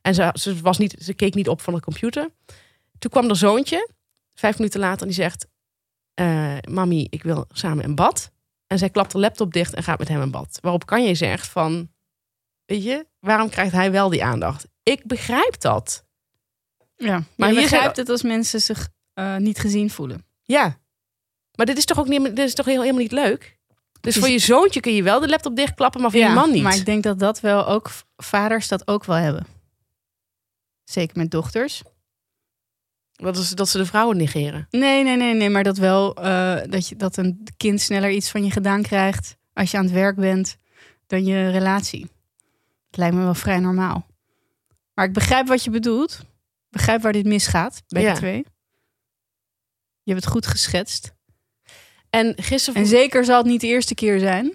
[0.00, 2.28] En ze, ze, was niet, ze keek niet op van de computer.
[2.98, 3.88] Toen kwam er zoontje,
[4.40, 5.46] vijf minuten later, en die zegt...
[6.14, 8.30] eh, Mami, ik wil samen in bad.
[8.66, 10.58] En zij klapt de laptop dicht en gaat met hem in bad.
[10.60, 11.90] Waarop kan je zegt van...
[12.64, 14.66] Weet je, waarom krijgt hij wel die aandacht?
[14.82, 16.04] Ik begrijp dat.
[16.96, 20.24] Ja, maar je begrijpt het als mensen zich eh, niet gezien voelen.
[20.42, 20.78] Ja.
[21.54, 23.58] Maar dit is toch ook niet, dit is toch helemaal niet leuk?
[24.00, 26.62] Dus voor je zoontje kun je wel de laptop dichtklappen, maar voor je man niet.
[26.62, 29.46] Maar ik denk dat dat wel ook vaders dat ook wel hebben.
[30.84, 31.82] Zeker met dochters.
[33.20, 34.66] Wat is dat ze de vrouwen negeren?
[34.70, 35.50] Nee, nee, nee, nee.
[35.50, 39.36] Maar dat wel eh, dat, je, dat een kind sneller iets van je gedaan krijgt
[39.52, 40.56] als je aan het werk bent
[41.06, 42.02] dan je relatie.
[42.86, 44.06] Het lijkt me wel vrij normaal.
[44.94, 46.20] Maar ik begrijp wat je bedoelt.
[46.70, 48.12] Begrijp waar dit misgaat bij Ja.
[48.12, 48.44] de twee.
[50.02, 51.12] Je hebt het goed geschetst.
[52.10, 52.80] En gisteren...
[52.80, 54.52] En zeker zal het niet de eerste keer zijn.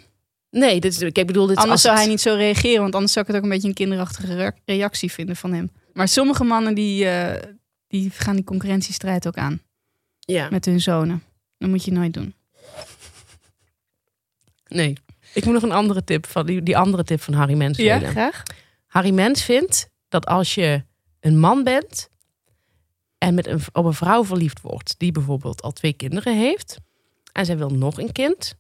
[0.50, 2.82] nee, dit is, ik bedoel, dit Anders als zou hij niet zo reageren.
[2.82, 5.72] Want anders zou ik het ook een beetje een kinderachtige re- reactie vinden van hem.
[5.94, 7.52] Maar sommige mannen die, eh,
[8.02, 9.62] die gaan die concurrentiestrijd ook aan.
[10.20, 11.24] Ja, Met hun zonen.
[11.58, 12.34] Dat moet je nooit doen.
[14.68, 14.98] nee.
[15.34, 18.10] Ik moet nog een andere tip van die, die andere tip van Harry Mens delen.
[18.10, 18.44] graag.
[18.88, 20.84] Harry Mens vindt dat als je
[21.20, 22.10] een man bent
[23.18, 26.78] en met een, op een vrouw verliefd wordt, die bijvoorbeeld al twee kinderen heeft,
[27.32, 28.56] en zij wil nog een kind,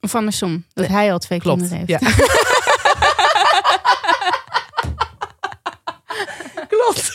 [0.00, 0.64] Of andersom.
[0.72, 1.60] Dat Nee, hij al twee klopt.
[1.68, 2.00] kinderen heeft.
[2.02, 2.10] Ja.
[6.68, 7.12] Klopt.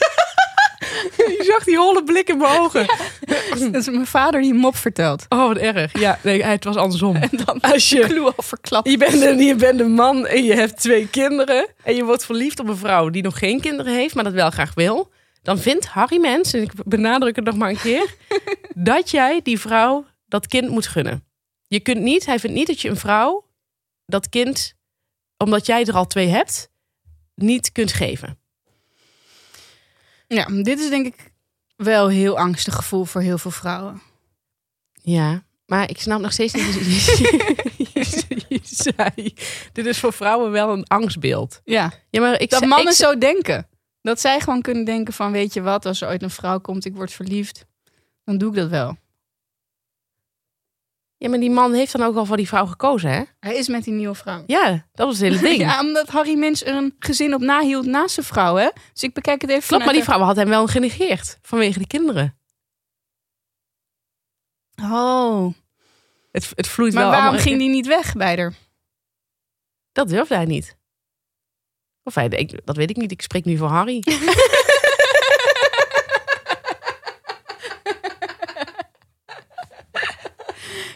[1.17, 2.85] Je zag die holle blik in mijn ogen.
[3.71, 5.25] Dat is mijn vader die mop vertelt.
[5.29, 5.99] Oh, wat erg.
[5.99, 7.15] Ja, nee, het was andersom.
[7.15, 8.89] En dan Als je, clue al verklapt.
[8.89, 11.67] je, bent een, je bent een man en je hebt twee kinderen...
[11.83, 14.15] en je wordt verliefd op een vrouw die nog geen kinderen heeft...
[14.15, 15.11] maar dat wel graag wil...
[15.41, 18.15] dan vindt Harry Mens, en ik benadruk het nog maar een keer...
[18.75, 21.23] dat jij die vrouw dat kind moet gunnen.
[21.67, 23.45] Je kunt niet, hij vindt niet dat je een vrouw
[24.05, 24.73] dat kind...
[25.37, 26.69] omdat jij er al twee hebt,
[27.35, 28.39] niet kunt geven.
[30.27, 31.33] Ja, dit is denk ik
[31.75, 34.01] wel een heel angstig gevoel voor heel veel vrouwen.
[34.93, 36.73] Ja, maar ik snap nog steeds niet.
[36.73, 38.59] Je,
[38.95, 39.33] zei,
[39.71, 41.61] dit is voor vrouwen wel een angstbeeld.
[41.63, 43.67] Ja, Ja, maar ik dat zei- mannen ik, zo denken.
[44.01, 46.85] Dat zij gewoon kunnen denken van, weet je wat, als er ooit een vrouw komt,
[46.85, 47.65] ik word verliefd,
[48.23, 48.97] dan doe ik dat wel.
[51.25, 53.23] Ja, maar die man heeft dan ook al voor die vrouw gekozen, hè?
[53.39, 54.43] Hij is met die nieuwe vrouw.
[54.47, 55.57] Ja, dat was het hele ding.
[55.69, 58.69] Ja, omdat Harry Mens er een gezin op nahield naast zijn vrouw, hè?
[58.93, 61.87] Dus ik bekijk het even Klopt, maar die vrouw had hem wel genegeerd vanwege die
[61.87, 62.37] kinderen.
[64.75, 65.53] de- Oh,
[66.31, 68.53] Het, het vloeit maar wel waarom allemaal- ging die niet weg bij haar?
[69.91, 70.77] Dat durfde hij niet.
[72.03, 73.11] Of hij, ik, dat weet ik niet.
[73.11, 73.99] Ik spreek nu voor Harry.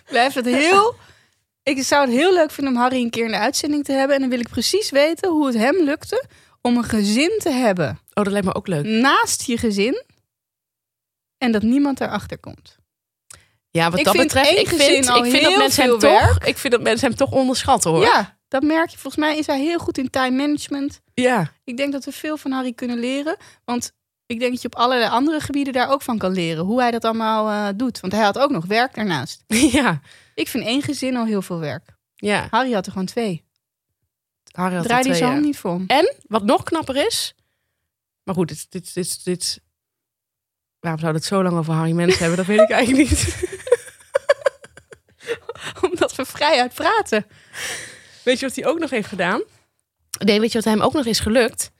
[0.09, 0.95] blijf het heel
[1.63, 4.15] Ik zou het heel leuk vinden om Harry een keer in de uitzending te hebben.
[4.15, 6.25] En dan wil ik precies weten hoe het hem lukte
[6.61, 7.89] om een gezin te hebben.
[7.89, 8.85] Oh, dat lijkt me ook leuk.
[8.85, 10.03] Naast je gezin.
[11.37, 12.77] En dat niemand erachter komt.
[13.71, 16.73] Ja, wat Ik dat betreft, ik vind, ik vind dat mensen hem toch, ik vind
[16.73, 18.01] dat mensen hem toch onderschatten hoor.
[18.01, 18.97] Ja, dat merk je.
[18.97, 21.01] Volgens mij is hij heel goed in time management.
[21.13, 21.51] ja.
[21.63, 23.37] Ik denk dat we veel van Harry kunnen leren.
[23.65, 23.91] Want
[24.29, 26.65] ik denk dat je op allerlei andere gebieden daar ook van kan leren.
[26.65, 27.99] Hoe hij dat allemaal eh, doet.
[27.99, 29.43] Want hij had ook nog werk daarnaast.
[29.77, 30.01] ja.
[30.35, 31.95] Ik vind één gezin al heel veel werk.
[32.15, 32.47] ja.
[32.49, 33.45] Harry had er gewoon twee.
[34.51, 35.29] Harry had er Draai die ja.
[35.29, 35.83] hand niet voor hem.
[35.87, 37.35] En wat nog knapper is.
[38.23, 39.61] Maar goed, dit, dit, dit, dit.
[40.79, 42.37] Waarom zou het zo lang over Harry Mens hebben?
[42.37, 43.47] Dat weet ik eigenlijk niet.
[45.91, 47.25] Omdat we vrij uit praten.
[48.23, 49.41] Weet je wat hij ook nog heeft gedaan?
[50.19, 51.71] Nee, weet je wat hem ook nog is gelukt?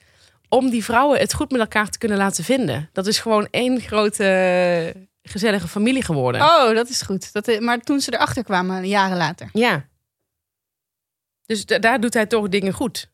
[0.49, 2.89] Om die vrouwen het goed met elkaar te kunnen laten vinden.
[2.93, 6.41] Dat is gewoon één grote gezellige familie geworden.
[6.41, 7.33] Oh, dat is goed.
[7.33, 9.49] Dat, maar toen ze erachter kwamen, jaren later.
[9.53, 9.85] Ja.
[11.45, 13.09] Dus da- daar doet hij toch dingen goed.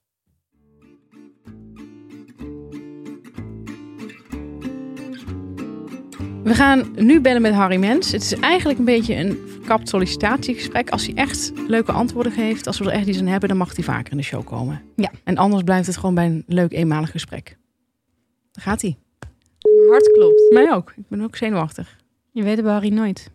[6.43, 8.12] We gaan nu bellen met Harry Mens.
[8.12, 10.89] Het is eigenlijk een beetje een verkapt sollicitatiegesprek.
[10.89, 13.75] Als hij echt leuke antwoorden geeft, als we er echt iets aan hebben, dan mag
[13.75, 14.82] hij vaker in de show komen.
[14.95, 15.12] Ja.
[15.23, 17.58] En anders blijft het gewoon bij een leuk eenmalig gesprek.
[18.51, 18.97] Daar gaat hij.
[19.62, 20.49] Mijn hart klopt.
[20.49, 20.93] Mij ook.
[20.97, 21.97] Ik ben ook zenuwachtig.
[22.32, 23.32] Je weet het bij Harry nooit.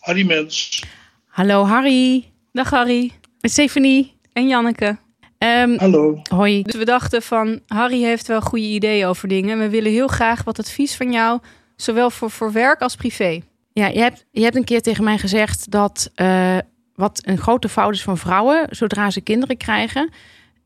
[0.00, 0.84] Harry Mens.
[1.26, 2.24] Hallo Harry.
[2.52, 3.12] Dag Harry.
[3.40, 4.14] Met Stephanie.
[4.32, 4.96] En Janneke.
[5.38, 6.20] Ehm, Hallo.
[6.30, 6.62] hoi.
[6.62, 9.58] Dus we dachten van, Harry heeft wel goede ideeën over dingen.
[9.58, 11.40] We willen heel graag wat advies van jou.
[11.76, 13.42] Zowel voor, voor werk als privé.
[13.74, 16.58] Ja, je hebt, je hebt een keer tegen mij gezegd dat eh,
[16.94, 20.10] wat een grote fout is van vrouwen, zodra ze kinderen krijgen.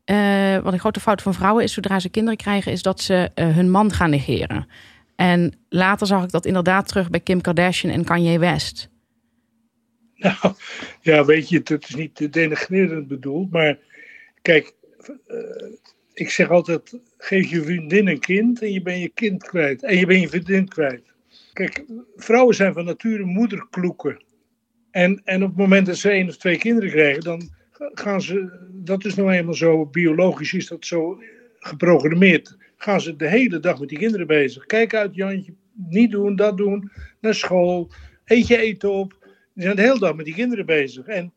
[0.05, 3.31] eh, wat een grote fout van vrouwen is, zodra ze kinderen krijgen, is dat ze
[3.33, 4.67] eh, hun man gaan negeren.
[5.15, 8.89] En later zag ik dat inderdaad terug bij Kim Kardashian en Kanye West.
[10.15, 10.55] Nou,
[11.01, 13.77] ja, weet je, het is niet denigrerend bedoeld, maar
[14.41, 14.73] kijk,
[16.13, 19.83] ik zeg altijd, geef je vriendin een kind en je bent je kind kwijt.
[19.83, 21.08] En je bent je vriendin kwijt.
[21.59, 21.83] Kijk,
[22.15, 24.23] vrouwen zijn van nature moederkloeken.
[24.91, 28.67] En, en op het moment dat ze één of twee kinderen krijgen, dan gaan ze,
[28.71, 31.21] dat is nou eenmaal zo, biologisch is dat zo
[31.59, 34.65] geprogrammeerd, gaan ze de hele dag met die kinderen bezig.
[34.65, 36.91] Kijk uit, Jantje, niet doen, dat doen,
[37.21, 37.91] naar school,
[38.25, 39.17] eet je eten op.
[39.53, 41.05] Die zijn de hele dag met die kinderen bezig.
[41.05, 41.33] En,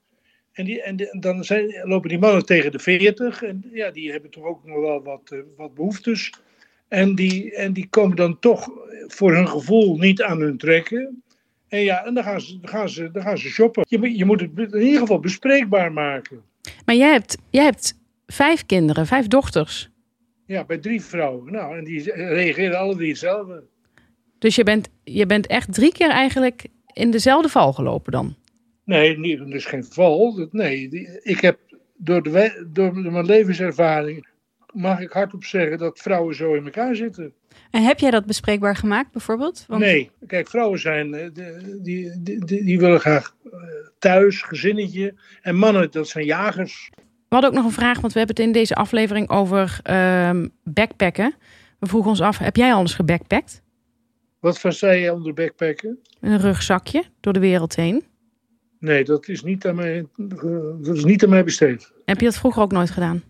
[0.53, 3.43] en, die, en, dan zijn, lopen die mannen tegen de 40.
[3.43, 6.33] En ja, die hebben toch ook nog wel wat, eh, wat behoeftes.
[6.93, 8.71] En die, en die komen dan toch
[9.07, 11.23] voor hun gevoel niet aan hun trekken.
[11.69, 13.85] En ja, en dan gaan ze, dan gaan ze, dan gaan ze shoppen.
[13.89, 16.43] Je, moet- je moet het in ieder geval bespreekbaar maken.
[16.85, 19.91] Maar jij hebt, jij hebt vijf kinderen, vijf dochters.
[20.47, 21.53] Ja, bij drie vrouwen.
[21.53, 23.63] Nou, en die reageren alle drie hetzelfde.
[24.39, 28.35] Dus je bent, je bent echt drie keer eigenlijk in dezelfde val gelopen dan.
[28.85, 30.49] Nee, niet, dus geen val.
[30.51, 30.89] Nee,
[31.23, 31.59] ik heb
[31.97, 34.27] door, de, door mijn levenservaring
[34.73, 37.33] mag ik hardop zeggen dat vrouwen zo in elkaar zitten.
[37.71, 39.65] En heb jij dat bespreekbaar gemaakt bijvoorbeeld?
[39.69, 43.51] Want Nee, kijk, vrouwen zijn, eh, die, die, die, die willen graag eh,
[43.99, 45.15] thuis, gezinnetje.
[45.43, 46.91] En mannen, dat zijn jagers.
[46.97, 50.49] We hadden ook nog een vraag, want we hebben het in deze aflevering over ehm,
[50.65, 51.35] backpacken.
[51.79, 53.63] We vroegen ons af, heb jij al eens gebackpackt?
[54.41, 55.99] Wat versta je onder backpacken?
[56.21, 58.05] Een rugzakje door de wereld heen.
[58.79, 60.07] Nee, dat is niet aan mij,
[60.81, 61.93] dat is niet aan mij besteed.
[62.05, 63.23] Heb je dat vroeger ook nooit gedaan?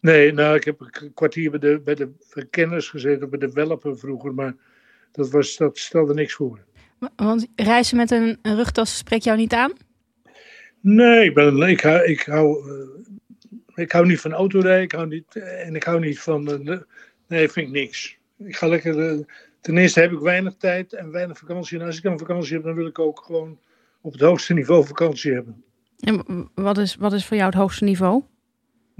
[0.00, 3.98] Nee, nou, ik heb een kwartier bij de, bij de verkenners gezeten, bij de welpen
[3.98, 4.54] vroeger, maar
[5.12, 6.64] dat, was, dat stelde niks voor.
[7.16, 9.72] Want reizen met een, een rugtas spreekt jou niet aan?
[10.80, 15.06] Nee, ik, ben, ik, hou, ik, hou, eh, ik hou niet van autorijden, ik hou
[15.06, 16.78] niet, en ik hou niet van, eh,
[17.26, 18.18] nee, vind ik niks.
[18.38, 19.18] Ik ga lekker, eh,
[19.60, 21.78] ten eerste heb ik weinig tijd en weinig vakantie.
[21.78, 23.58] En als ik dan vakantie heb, dan wil ik ook gewoon
[24.00, 25.64] op het hoogste niveau vakantie hebben.
[26.00, 28.22] En wat is, wat is voor jou het hoogste niveau?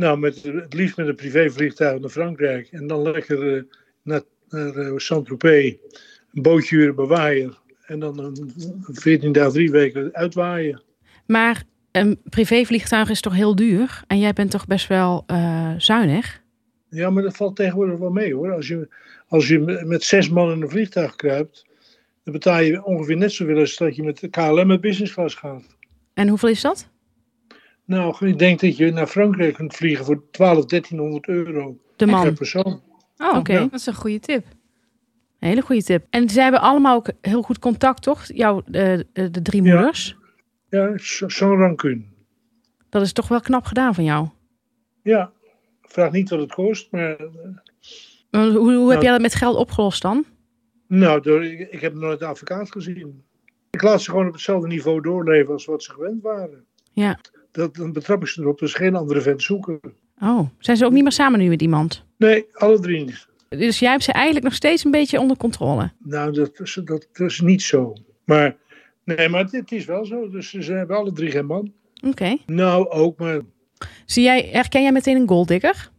[0.01, 2.69] Nou, met, het liefst met een privévliegtuig naar Frankrijk.
[2.71, 3.63] En dan lekker eh,
[4.03, 5.75] naar, naar eh, Saint-Tropez.
[6.33, 7.59] Een bootje Waaier.
[7.87, 8.53] En dan een
[8.93, 10.83] 14 dagen, drie weken uitwaaien.
[11.27, 14.03] Maar een privévliegtuig is toch heel duur?
[14.07, 16.43] En jij bent toch best wel eh, zuinig?
[16.89, 18.53] Ja, maar dat valt tegenwoordig wel mee hoor.
[18.53, 18.89] Als je,
[19.29, 21.65] als je met zes man in een vliegtuig kruipt,
[22.25, 25.35] dan betaal je ongeveer net zoveel als dat je met de KLM met business class
[25.35, 25.77] gaat.
[26.15, 26.90] En hoeveel is dat?
[27.91, 32.33] Nou, ik denk dat je naar Frankrijk kunt vliegen voor 12, 1300 euro De per
[32.33, 32.83] persoon.
[33.17, 33.53] Oh, Oké.
[33.59, 34.47] dat is een goede tip.
[35.39, 36.07] Een hele goede tip.
[36.11, 38.25] En zij hebben allemaal ook heel goed contact, toch?
[38.27, 39.75] Jouw, de, de, de drie Ja.
[39.75, 40.17] moeders.
[40.69, 42.03] Ja, zo- zo'n rancune.
[42.89, 44.29] Dat is toch wel knap gedaan van jou.
[45.03, 45.33] Ja,
[45.83, 47.17] ik vraag niet wat het kost, maar
[48.31, 50.25] eh, Hoe, hoe heb jij dat met geld opgelost dan?
[50.87, 52.97] Nou, door, ik, ik heb nooit een advocaat gezien.
[52.97, 53.07] Ik
[53.71, 56.65] Ik laat ze gewoon op hetzelfde niveau doorleven als wat ze gewend waren.
[56.93, 57.19] Ja.
[57.53, 59.81] Dat, dan betrap ik ze erop, dus geen andere vent zoeken.
[60.23, 62.05] Oh, zijn ze ook niet meer samen nu met iemand?
[62.17, 63.29] Nee, alle drie niet.
[63.49, 65.91] Dus jij hebt ze eigenlijk nog steeds een beetje onder controle.
[65.99, 67.93] Nou, dat is, dat, dat is niet zo.
[68.25, 68.57] Maar,
[69.05, 70.29] nee, maar het, het is wel zo.
[70.31, 71.73] Dus ze hebben alle drie geen man.
[72.07, 72.37] Oké.
[72.47, 73.41] Nou, ook, maar
[74.07, 75.91] Zie jij, herken jij meteen een golddigger?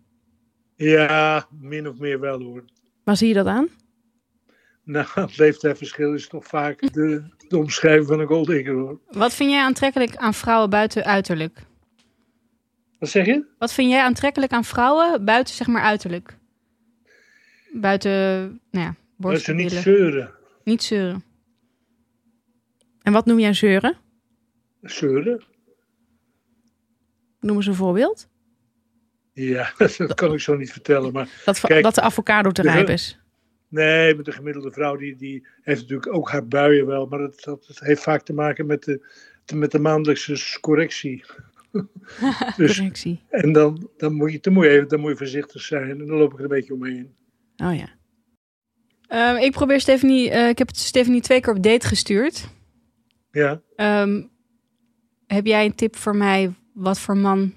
[0.76, 2.64] ja, min of meer wel hoor.
[3.04, 3.68] Waar zie je dat aan?
[4.92, 9.00] Nou, het leeftijdsverschil is toch vaak de, de omschrijving van een golddigger hoor.
[9.08, 11.60] Wat vind jij aantrekkelijk aan vrouwen buiten uiterlijk?
[13.00, 13.46] Wat zeg je?
[13.58, 16.38] Wat vind jij aantrekkelijk aan vrouwen buiten zeg maar uiterlijk?
[17.74, 18.12] Buiten,
[18.72, 20.32] nou ja, Dat ze niet zeuren.
[20.64, 21.24] Niet zeuren.
[23.02, 23.98] En wat noem jij zeuren?
[24.82, 25.44] Zeuren?
[27.40, 28.30] Noem eens een voorbeeld.
[29.34, 31.14] Ja, dat kan ik zo niet vertellen.
[31.14, 33.21] Maar Dat, Kijk, dat de avocado te rijp is.
[33.72, 37.06] Nee, met de gemiddelde vrouw die, die heeft natuurlijk ook haar buien wel.
[37.06, 39.08] Maar dat, dat, dat heeft vaak te maken met de,
[39.46, 41.24] de- met de maandelijkse correctie.
[42.58, 43.22] dus, Correctie.
[43.30, 45.90] en dan, dan, moet je, dan, moet je even, dan moet je voorzichtig zijn.
[45.90, 47.16] En dan loop ik er een beetje omheen.
[47.58, 47.90] Oh ja.
[49.08, 52.48] Ehm, ik probeer Stephanie, eh, ik heb Stephanie twee keer op date gestuurd.
[53.32, 54.22] Ja, Ehm,
[55.28, 57.54] heb jij een tip voor mij wat voor man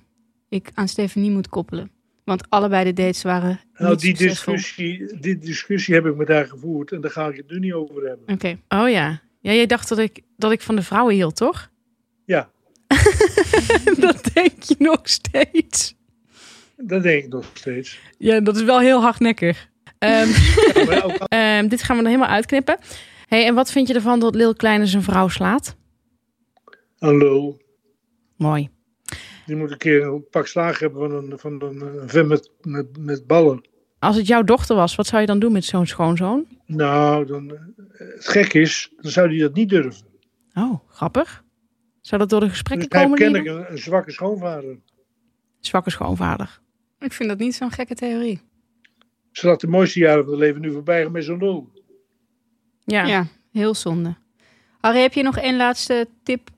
[0.48, 1.90] ik aan Stephanie moet koppelen?
[2.24, 4.52] Want allebei de dates waren nou, niet die succesvol.
[4.54, 6.92] discussie, die discussie heb ik met haar gevoerd.
[6.92, 8.34] En daar ga ik het nu niet over hebben.
[8.34, 8.58] Oké.
[8.68, 9.20] Oh ja.
[9.40, 11.70] Ja, jij dacht dat ik, dat ik van de vrouwen hield, toch?
[12.24, 12.50] Ja,
[13.98, 15.94] dat denk je nog steeds.
[16.76, 17.98] dat denk ik nog steeds.
[18.18, 19.68] Ja, dat is wel heel hardnekkig.
[19.98, 20.28] Ehm,
[20.74, 21.16] Ja,
[21.58, 22.78] ehm, dit gaan we er helemaal uitknippen.
[23.26, 25.76] hey, en wat vind je ervan dat Lil Kleine zijn vrouw slaat?
[26.98, 27.60] een lul.
[28.36, 28.68] Mooi.
[29.46, 32.50] Die moet een keer een pak slaag hebben van een, van een, een vent met,
[32.62, 33.68] met, met ballen.
[33.98, 36.46] Als het jouw dochter was, wat zou je dan doen met zo'n schoonzoon?
[36.66, 37.60] Nou, dan, eh,
[37.96, 40.06] het gek is, dan zou hij dat niet durven.
[40.54, 41.44] Oh, grappig.
[42.00, 43.18] Zou dat door de Dus gesprekken hij komen?
[43.18, 44.78] heeft die kennelijk een, een zwakke schoonvader.
[45.60, 46.60] Zwakke schoonvader.
[46.98, 48.40] Ik vind dat niet zo'n gekke theorie.
[49.32, 51.72] Ze laat de mooiste jaren van het leven nu voorbij gaan met zo'n lul.
[52.84, 53.04] Ja.
[53.06, 53.26] Ja.
[53.52, 54.14] heel zonde.
[54.80, 56.50] Harry, heb je nog één laatste tip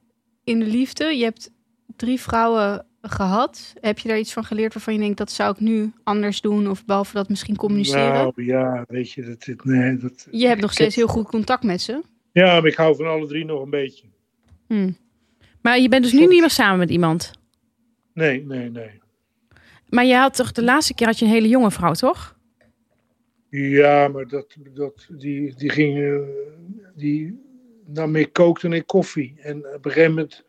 [0.44, 1.04] in de liefde?
[1.16, 1.50] Je hebt
[1.96, 3.74] drie vrouwen gehad.
[3.80, 6.70] Heb je daar iets van geleerd waarvan je denkt dat zou ik nu anders doen?
[6.70, 8.12] Of behalve dat misschien communiceren?
[8.12, 11.26] Nou ja, weet je, dat, dit- nee, dat, je hebt nog steeds heb- heel goed
[11.26, 12.02] contact met ze.
[12.32, 14.06] Ja, maar ik hou van alle drie nog een beetje.
[14.66, 14.92] Hm.
[15.62, 17.30] Maar je bent dus nu niet meer samen met iemand.
[18.14, 19.00] Nee, nee, nee.
[19.88, 22.36] Maar je had toch de laatste keer had je een hele jonge vrouw, toch?
[23.50, 26.24] Ja, maar dat, dat, die, die ging,
[26.94, 27.40] die
[27.86, 29.34] nam meer kook dan ik koffie.
[29.38, 30.44] En op een gegeven moment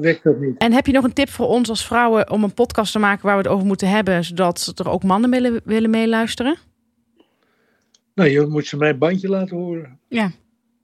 [0.00, 0.58] werkt dat niet.
[0.58, 3.26] En heb je nog een tip voor ons als vrouwen om een podcast te maken
[3.26, 6.56] waar we het over moeten hebben, zodat er ook mannen willen, willen meeluisteren?
[8.14, 9.98] Nou, je moet ze mijn bandje laten horen.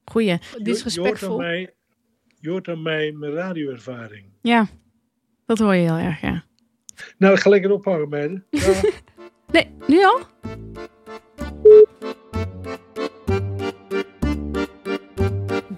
[0.04, 0.38] Goeie.
[0.62, 1.36] Dit is Je- Je hoort, aan respectvol.
[1.36, 1.74] mij,
[2.40, 4.24] je hoort aan mij mijn radioervaring.
[4.42, 4.66] Ja.
[5.46, 6.44] Dat hoor je heel erg, ja.
[7.18, 8.44] Nou, ik ga lekker ophangen, meiden.
[8.50, 8.80] Ja.
[9.52, 10.20] Nee, nu al?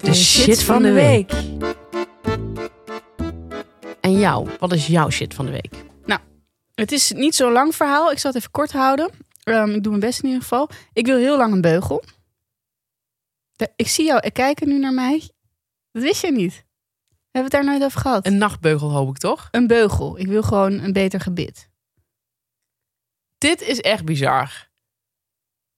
[0.01, 1.31] De shit van de week.
[4.11, 5.73] En jou, wat is jouw shit van de week?
[6.75, 8.11] Het is niet zo'n lang verhaal.
[8.11, 9.09] Ik zal het even kort houden.
[9.43, 10.69] Ehm, ik doe mijn best in ieder geval.
[10.93, 12.03] Ik wil heel lang een beugel.
[13.55, 15.29] De- Ik zie jou kijken nu naar mij.
[15.91, 16.53] Dat wist je niet.
[16.53, 16.65] Hebben
[17.31, 18.25] we het daar nooit over gehad?
[18.25, 19.47] Een nachtbeugel hoop ik toch?
[19.51, 20.19] Een beugel.
[20.19, 21.69] Ik wil gewoon een beter gebit.
[23.37, 24.69] Dit is echt bizar.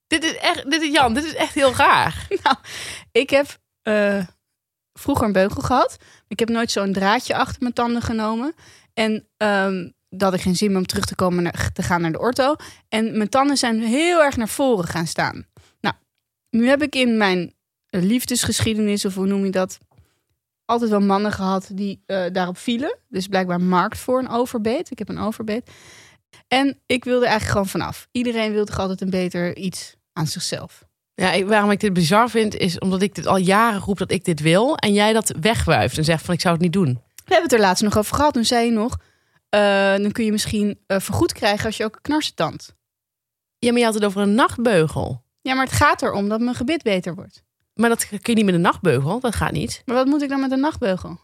[0.08, 2.28] Dit is echt, dit is, Jan, dit is echt heel raar.
[3.12, 4.26] Ik heb eh,
[4.94, 5.98] vroeger een beugel gehad.
[6.28, 8.54] Ik heb nooit zo'n draadje achter mijn tanden genomen.
[8.94, 12.12] En ehm, dat ik geen zin meer om terug te komen naar, te gaan naar
[12.12, 12.56] de ortho.
[12.90, 15.46] En mijn tanden zijn heel erg naar voren gaan staan.
[15.82, 15.96] Nou,
[16.50, 17.54] nu heb ik in mijn
[17.90, 19.80] liefdesgeschiedenis, of hoe noem je dat,
[20.66, 22.98] altijd wel mannen gehad die eh, daarop vielen.
[23.10, 24.92] Dus blijkbaar markt voor een overbeet.
[24.92, 25.72] Ik heb een overbeet.
[26.48, 28.08] En ik wilde eigenlijk gewoon vanaf.
[28.12, 30.86] Iedereen wil toch altijd een beter iets aan zichzelf.
[31.16, 34.12] Ja, ik- waarom ik dit bizar vind, is omdat ik dit al jaren roep dat
[34.12, 34.76] ik dit wil.
[34.78, 36.94] En jij dat wegwuift en zegt van ik zou het niet doen.
[37.16, 38.34] We hebben het er laatst nog over gehad.
[38.34, 38.98] Toen zei je nog,
[39.50, 42.76] eh, dan kun je misschien eh, vergoed krijgen als je ook een knarsetand.
[43.60, 45.24] Ja, maar je had het over een nachtbeugel.
[45.42, 47.44] Ja, maar het gaat erom dat mijn gebit beter wordt.
[47.74, 49.82] Maar dat kun je niet met een nachtbeugel, dat gaat niet.
[49.86, 51.20] Maar wat moet ik dan met een nachtbeugel?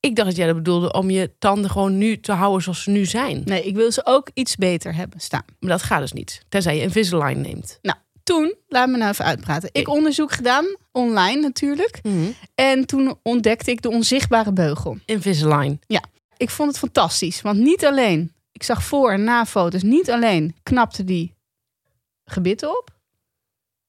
[0.00, 2.90] Ik dacht dat jij dat bedoelde om je tanden gewoon nu te houden zoals ze
[2.90, 3.42] nu zijn.
[3.44, 5.44] Nee, ik wil ze ook iets beter hebben staan.
[5.58, 6.42] Maar dat gaat dus niet.
[6.48, 7.78] Tenzij je Invisalign neemt.
[8.30, 9.68] Toen, laat me nou even uitpraten.
[9.72, 12.00] Ik onderzoek gedaan, online natuurlijk.
[12.02, 12.30] Mhm.
[12.54, 14.98] En toen ontdekte ik de onzichtbare beugel.
[15.04, 15.80] Invisalign.
[16.36, 20.56] Ik vond het fantastisch, want niet alleen, ik zag voor en na foto's, niet alleen
[20.62, 21.34] knapte die
[22.24, 22.90] gebitten op.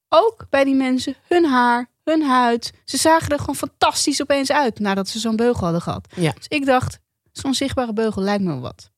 [0.09, 2.73] Ook bij die mensen hun haar, hun huid.
[2.85, 6.07] Ze zagen er gewoon fantastisch opeens uit nadat ze zo'n beugel hadden gehad.
[6.15, 6.31] Ja.
[6.31, 6.99] Dus ik dacht,
[7.31, 8.90] zo'n zichtbare beugel lijkt me wel wat.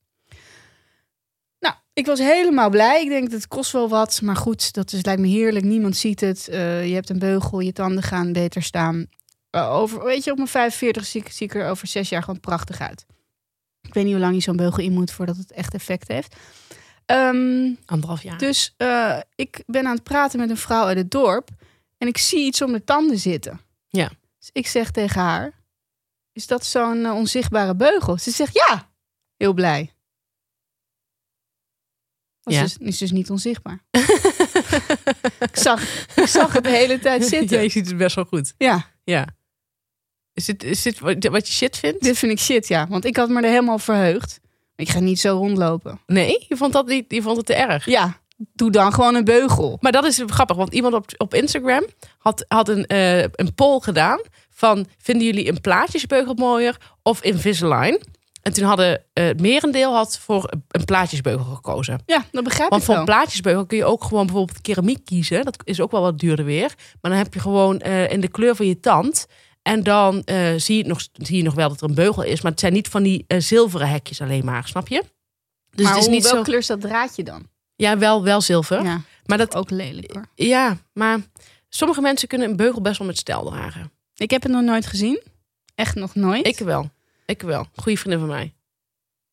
[1.94, 3.02] Ik was helemaal blij.
[3.02, 4.22] Ik denk, het kost wel wat.
[4.22, 5.66] Maar goed, dat is, lijkt me heerlijk.
[5.66, 6.48] Niemand ziet het.
[6.48, 9.06] Eh, je hebt een beugel, je tanden gaan beter staan.
[9.50, 12.24] Eh, over, weet je, op mijn 45 zie ik, zie ik er over zes jaar
[12.24, 13.06] gewoon prachtig uit.
[13.82, 16.36] Ik weet niet hoe lang je zo'n beugel in moet voordat het echt effect heeft.
[17.06, 18.38] Ehm, Anderhalf jaar.
[18.38, 21.50] dus eh, ik ben aan het praten met een vrouw uit het dorp.
[21.98, 23.62] En ik zie iets om de tanden zitten.
[23.88, 24.12] Ja.
[24.40, 25.52] Dus ik zeg tegen haar:
[26.32, 28.18] Is dat zo'n onzichtbare beugel?
[28.18, 28.90] Ze zegt ja.
[29.38, 29.92] Heel blij.
[32.44, 32.62] Was Ja.
[32.62, 33.84] dus, is dus niet onzichtbaar.
[35.40, 37.58] ik, zag, ik zag het de hele tijd zitten.
[37.58, 38.54] Ja, je ziet het best wel goed.
[38.58, 39.28] Ja, Ja.
[40.34, 42.04] Is dit, is dit wat je shit vindt?
[42.04, 42.88] dit vind ik shit, ja.
[42.88, 44.40] Want ik had me er helemaal verheugd.
[44.76, 46.00] Ik ga niet zo rondlopen.
[46.06, 47.06] Nee, je vond dat niet.
[47.08, 47.86] Je vond het te erg.
[47.86, 48.18] Ja,
[48.54, 49.78] doe dan gewoon een beugel.
[49.82, 51.86] Maar dat is grappig, want iemand op, op Instagram
[52.18, 58.02] had, had een, eh, een poll gedaan van vinden jullie een plaatjesbeugel mooier of Invisalign?
[58.44, 62.02] En toen hadden eh, het merendeel had voor een plaatjesbeugel gekozen.
[62.06, 63.08] Ja, dat begrijp Want ik voor wel.
[63.08, 65.46] een plaatjesbeugel kun je ook gewoon bijvoorbeeld keramiek kiezen.
[65.46, 66.74] Dat is ook wel wat duurder weer.
[67.02, 69.26] Maar dan heb je gewoon eh, in de kleur van je tand.
[69.62, 72.42] En dan eh, zie, je nog, zie je nog wel dat er een beugel is.
[72.42, 75.04] Maar het zijn niet van die zilveren hekjes alleen maar, snap je?
[75.70, 76.44] Dus maar het is hoe, niet welke zo.
[76.44, 77.48] kleur is dat draadje dan?
[77.76, 78.84] Ja, wel, wel zilver.
[78.84, 80.26] Ja, Maar dat, ook lelijk hoor.
[80.36, 81.20] ja, maar
[81.70, 83.92] sommige mensen kunnen een beugel best wel met stijl dragen.
[84.16, 85.22] Ik heb het nog nooit gezien.
[85.76, 86.48] Echt nog nooit.
[86.48, 86.90] Ik wel.
[87.26, 87.68] Ik wel.
[87.76, 88.54] Goeie vriendin van mij.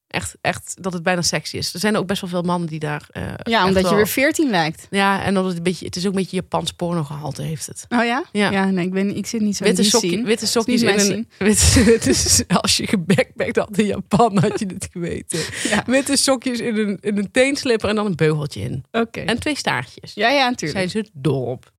[0.06, 1.74] Echt, echt dat het bijna sexy is.
[1.74, 3.06] Er zijn ook best wel veel mannen die daar.
[3.10, 4.86] eh, ja, omdat je weer 14 lijkt.
[4.90, 5.84] Ja, en dat het een beetje.
[5.86, 7.84] Het is ook een beetje Japans pornogehalte heeft het.
[7.88, 8.24] Oh ja?
[8.32, 8.64] Ja.
[8.64, 11.28] nee, ik, ben, ik zit niet zo Witte, in die sokkie, witte sokjes in een.
[11.38, 15.38] Witte, witte- als je gebackpackt had in Japan, had je het geweten.
[15.70, 15.82] Ja.
[15.86, 18.84] Witte sokjes in een, in een teenslipper en dan een beugeltje in.
[18.90, 19.20] Oké.
[19.20, 20.14] En twee staartjes.
[20.14, 20.90] Ja, ja, natuurlijk.
[20.90, 21.72] Zijn ze dol op.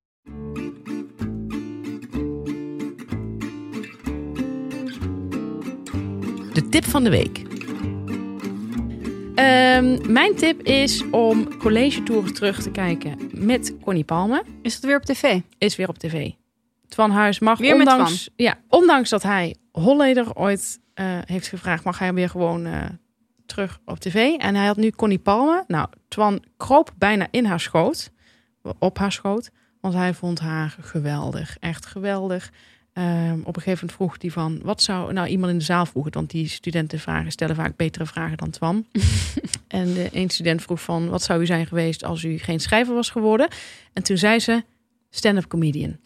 [6.72, 7.42] tip van de week.
[9.34, 14.44] Ehm, mijn tip is om college tours terug te kijken met Connie Palme.
[14.62, 15.40] Is het weer op tv?
[15.58, 16.30] Is weer op tv.
[16.88, 21.84] Twan Huis mag, Weer met ondanks, ja, ondanks dat hij Holleder ooit eh, heeft gevraagd,
[21.84, 22.84] mag hij weer gewoon eh,
[23.46, 24.36] terug op tv.
[24.36, 25.64] En hij had nu Connie Palme.
[25.66, 28.10] Nou, Twan kroop bijna in haar schoot,
[28.78, 29.50] op haar schoot,
[29.80, 32.50] want hij vond haar geweldig, echt geweldig.
[32.92, 35.86] Ehm, op een gegeven moment vroeg hij van, wat zou nou iemand in de zaal
[35.86, 38.86] vroegen, want die studenten vragen, stellen vaak betere vragen dan Twan.
[39.68, 42.94] en de een student vroeg van, wat zou u zijn geweest als u geen schrijver
[42.94, 43.48] was geworden?
[43.92, 44.64] En toen zei ze,
[45.10, 45.96] stand-up comedian.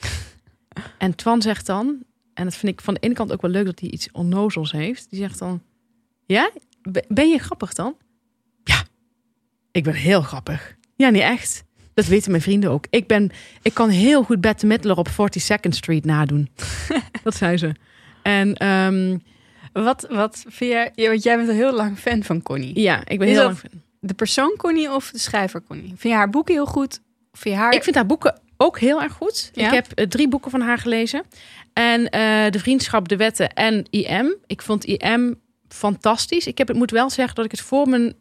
[0.99, 3.67] en Twan zegt dan, en dat vind ik van de ene kant ook wel leuk
[3.67, 5.11] dat hij iets onnozels heeft.
[5.11, 5.63] Die zegt dan,
[6.27, 6.51] ja,
[7.09, 7.97] ben je grappig dan?
[8.65, 8.85] Ja,
[9.71, 10.77] ik ben heel grappig.
[10.97, 11.65] Ja, niet echt.
[11.97, 12.87] Dat weten mijn vrienden ook.
[12.91, 13.31] Ik, ben,
[13.63, 16.49] ik kan heel goed Bette Midler op 42nd Street nadoen.
[17.23, 17.73] dat zei ze.
[18.23, 19.19] En ehm,
[19.73, 21.09] Wat, wat vind jij...
[21.09, 22.81] Want jij bent al heel lang fan van Connie.
[22.81, 23.71] ja, ik ben heel lang fan.
[24.01, 25.87] De persoon Connie of de schrijver Connie?
[25.87, 27.01] Vind je haar boeken heel goed?
[27.33, 27.75] Vind je haar...
[27.75, 29.51] Ik vind haar boeken ook heel erg goed.
[29.55, 29.67] Ja?
[29.67, 31.23] Ik heb eh, drie boeken van haar gelezen.
[31.73, 34.35] En eh, De Vriendschap, De Wetten en IM.
[34.47, 36.47] Ik vond IM fantastisch.
[36.47, 38.15] Ik heb het moet wel zeggen dat ik het voor mijn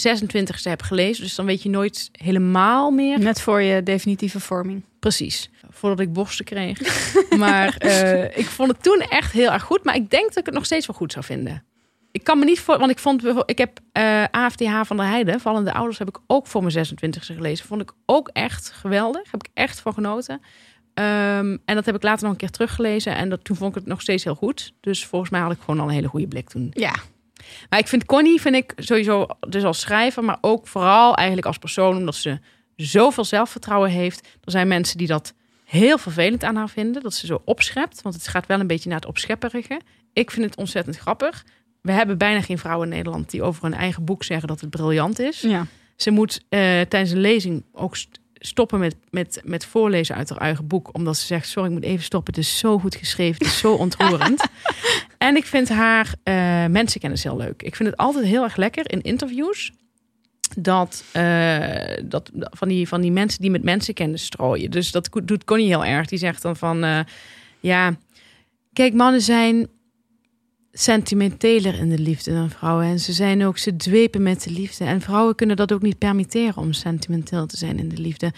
[0.00, 1.22] 26e heb gelezen.
[1.24, 4.82] Dus dan weet je nooit helemaal meer Net voor je definitieve vorming.
[5.00, 5.50] Precies.
[5.70, 6.78] Voordat ik borsten kreeg.
[7.38, 9.84] maar eh, ik vond het toen echt heel erg goed.
[9.84, 11.64] Maar ik denk dat ik het nog steeds wel goed zou vinden.
[12.12, 15.06] Ik kan me niet voor, want ik vond, bijvoorbeeld- ik heb eh AFTH van der
[15.06, 17.66] Heide, Vallende Ouders, heb ik ook voor mijn 26e gelezen.
[17.66, 19.30] Vond ik ook echt geweldig.
[19.30, 20.40] Heb ik echt van genoten.
[20.94, 23.16] Ehm, en dat heb ik later nog een keer teruggelezen.
[23.16, 24.72] En dat, toen vond ik het nog steeds heel goed.
[24.80, 26.70] Dus volgens mij had ik gewoon al een hele goede blik toen.
[26.74, 26.94] Ja.
[27.68, 31.58] Maar ik vind Connie, vind ik sowieso, dus als schrijver, maar ook vooral eigenlijk als
[31.58, 32.38] persoon, omdat ze
[32.76, 34.28] zoveel zelfvertrouwen heeft.
[34.44, 35.34] Er zijn mensen die dat
[35.64, 38.02] heel vervelend aan haar vinden, dat ze zo opschept.
[38.02, 39.80] Want het gaat wel een beetje naar het opschepperige.
[40.12, 41.44] Ik vind het ontzettend grappig.
[41.80, 44.70] We hebben bijna geen vrouwen in Nederland die over hun eigen boek zeggen dat het
[44.70, 45.40] briljant is.
[45.40, 45.66] Ja.
[45.96, 47.96] Ze moet eh, tijdens een lezing ook
[48.46, 50.94] stoppen met, met, met voorlezen uit haar eigen boek.
[50.94, 52.34] Omdat ze zegt, sorry, ik moet even stoppen.
[52.34, 54.48] Het is zo goed geschreven, het is zo ontroerend.
[55.18, 56.34] en ik vind haar eh,
[56.66, 57.62] mensenkennis heel leuk.
[57.62, 59.72] Ik vind het altijd heel erg lekker in interviews.
[60.56, 64.70] Dat, eh, dat van, die, van die mensen die met mensenkennis strooien.
[64.70, 66.06] Dus dat doet Connie heel erg.
[66.06, 67.00] Die zegt dan van, eh,
[67.60, 67.96] ja,
[68.72, 69.68] kijk, mannen zijn
[70.76, 72.86] sentimenteler in de liefde dan vrouwen.
[72.86, 74.84] En ze zijn ook, ze dwepen met de liefde.
[74.84, 78.32] En vrouwen kunnen dat ook niet permitteren om sentimenteel te zijn in de liefde.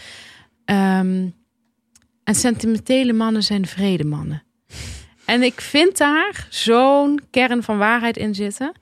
[0.64, 1.28] Ehm,
[2.24, 4.42] en sentimentele mannen zijn vredemannen.
[5.24, 8.72] En ik vind daar zo'n kern van waarheid in zitten.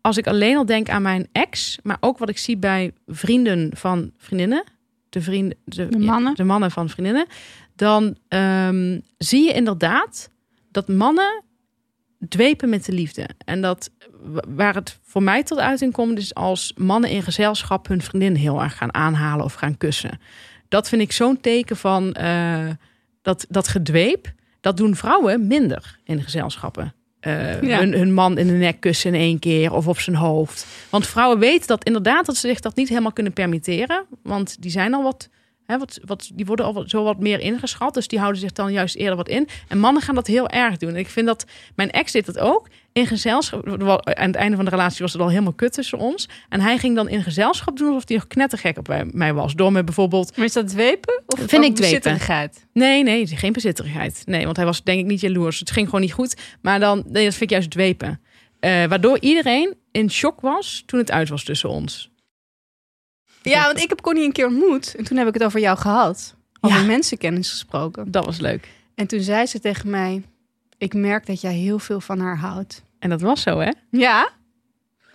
[0.00, 3.70] Als ik alleen al denk aan mijn ex, maar ook wat ik zie bij vrienden
[3.76, 4.64] van vriendinnen.
[5.08, 6.34] de vrienden, de, De ja, mannen.
[6.34, 7.26] de mannen van vriendinnen,
[7.76, 10.30] dan ehm, zie je inderdaad
[10.70, 11.42] dat mannen
[12.28, 13.28] dwepen met de liefde.
[13.44, 13.90] En dat
[14.22, 18.34] wa- waar het voor mij tot uiting komt, is als mannen in gezelschap hun vriendin
[18.34, 20.20] heel erg gaan aanhalen of gaan kussen.
[20.68, 22.68] Dat vind ik zo'n teken van eh,
[23.22, 24.32] dat, dat gedweep.
[24.60, 26.94] Dat doen vrouwen minder in gezelschappen.
[27.20, 27.78] Eh, Ja.
[27.78, 30.66] hun, hun man in de nek kussen in één keer of op zijn hoofd.
[30.90, 34.04] Want vrouwen weten dat inderdaad dat ze zich dat niet helemaal kunnen permitteren.
[34.22, 35.28] Want die zijn al wat,
[35.72, 37.94] hè, wat, wat die worden al wat, zo wat meer ingeschat.
[37.94, 39.48] Dus die houden zich dan juist eerder wat in.
[39.68, 40.90] En mannen gaan dat heel erg doen.
[40.90, 41.44] En ik vind dat
[41.74, 42.68] mijn ex deed dat ook.
[42.92, 43.68] In gezelschap,
[44.04, 46.28] aan het einde van de relatie was het al helemaal kut tussen ons.
[46.48, 49.54] En hij ging dan in gezelschap doen alsof hij nog knettergek op mij- was.
[49.54, 51.22] Door me bijvoorbeeld Maar is dat dwepen?
[51.26, 51.74] Of Vind ik dwepen.
[51.74, 52.66] bezitterigheid?
[52.72, 54.22] Nee, nee, geen bezitterigheid.
[54.26, 55.58] Nee, want hij was denk ik niet jaloers.
[55.58, 56.36] Het ging gewoon niet goed.
[56.62, 58.20] Maar dan, nee, dat vind ik juist dwepen.
[58.60, 62.10] Eh, waardoor iedereen in shock was toen het uit was tussen ons.
[63.42, 64.94] Ja, want ik heb Connie een keer ontmoet.
[64.94, 66.34] En toen heb ik het over jou gehad.
[66.60, 66.84] Over Ja.
[66.84, 68.10] mensenkennis gesproken.
[68.10, 68.68] Dat was leuk.
[68.94, 70.22] En toen zei ze tegen mij...
[70.78, 72.82] Ik merk dat jij heel veel van haar houdt.
[72.98, 73.70] En dat was zo, hè?
[73.90, 74.30] Ja,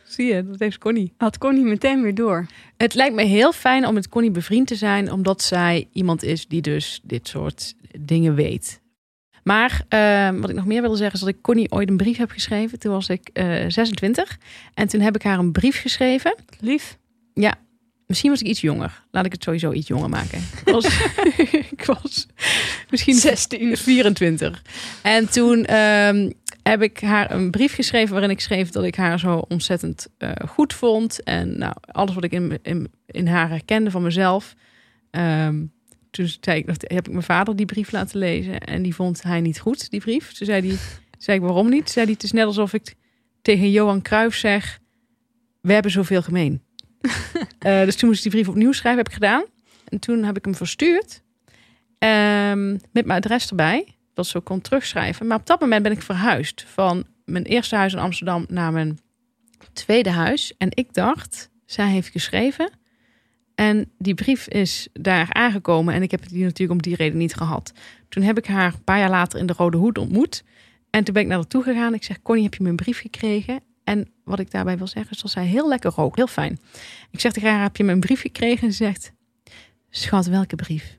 [0.03, 1.13] Zie je, dat heeft Connie.
[1.17, 2.45] had Connie meteen weer door.
[2.77, 6.47] Het lijkt me heel fijn om met Connie bevriend te zijn, omdat zij iemand is
[6.47, 8.81] die dus dit soort dingen weet.
[9.43, 12.17] Maar eh, wat ik nog meer wilde zeggen is dat ik Connie ooit een brief
[12.17, 12.79] heb geschreven.
[12.79, 14.37] Toen was ik eh 26.
[14.73, 16.35] En toen heb ik haar een brief geschreven.
[16.59, 16.97] Lief.
[18.07, 19.03] Misschien was ik iets jonger.
[19.11, 20.39] Laat ik het sowieso iets jonger maken.
[20.65, 20.85] Ik was,
[21.77, 22.27] ik was
[22.89, 23.77] misschien 16.
[23.77, 24.61] 24.
[25.01, 26.31] En toen ehm,
[26.63, 30.31] heb ik haar een brief geschreven waarin ik schreef dat ik haar zo ontzettend eh,
[30.47, 31.23] goed vond.
[31.23, 34.55] En nou, alles wat ik in, in, in haar herkende van mezelf.
[35.11, 35.65] Ehm,
[36.11, 38.59] toen zei ik, heb ik mijn vader die brief laten lezen.
[38.59, 40.33] En die vond hij niet goed, die brief.
[40.33, 40.77] Toen zei hij,
[41.25, 41.89] zei ik waarom niet?
[41.89, 42.95] Zei hij, het is net alsof ik
[43.41, 44.79] tegen Johan Cruijff zeg...
[45.61, 46.61] We hebben zoveel gemeen.
[47.59, 49.43] Eh, dus toen moest ik die brief opnieuw schrijven, heb ik gedaan.
[49.87, 51.21] En toen heb ik hem verstuurd.
[51.99, 53.95] Ehm, met mijn adres erbij.
[54.13, 55.27] Dat ze kon terugschrijven.
[55.27, 56.65] Maar op dat moment ben ik verhuisd.
[56.67, 58.99] Van mijn eerste huis in Amsterdam naar mijn
[59.73, 60.53] tweede huis.
[60.57, 62.69] En ik dacht, zij heeft geschreven.
[63.55, 65.93] En die brief is daar aangekomen.
[65.93, 67.73] En ik heb die natuurlijk om die reden niet gehad.
[68.09, 70.43] Toen heb ik haar een paar jaar later in de Rode Hoed ontmoet.
[70.89, 71.93] En toen ben ik naar haar toe gegaan.
[71.93, 73.59] Ik zeg, Connie, heb je mijn brief gekregen?
[73.87, 76.15] En wat ik daarbij wil zeggen is dat zij heel lekker rook.
[76.15, 76.59] Heel fijn.
[77.11, 78.67] Ik zeg tegen haar, heb je mijn brief gekregen?
[78.67, 79.13] En ze zegt,
[79.89, 80.97] schat, welke brief?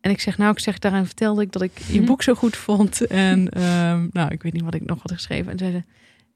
[0.00, 2.56] En ik zeg, nou, ik zeg, daaraan vertelde ik dat ik je boek zo goed
[2.56, 3.06] vond.
[3.06, 5.52] En ehm, nou, ik weet niet wat ik nog had geschreven.
[5.52, 5.82] En zei ze,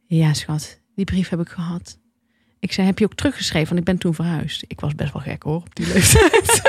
[0.06, 1.98] ja, schat, die brief heb ik gehad.
[2.58, 3.68] Ik zei, heb je ook teruggeschreven?
[3.68, 4.64] Want ik ben toen verhuisd.
[4.66, 6.62] Ik was best wel gek hoor, op die leeftijd.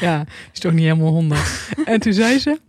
[0.00, 1.68] ja, is toch niet helemaal honderd.
[1.84, 2.60] En toen zei ze,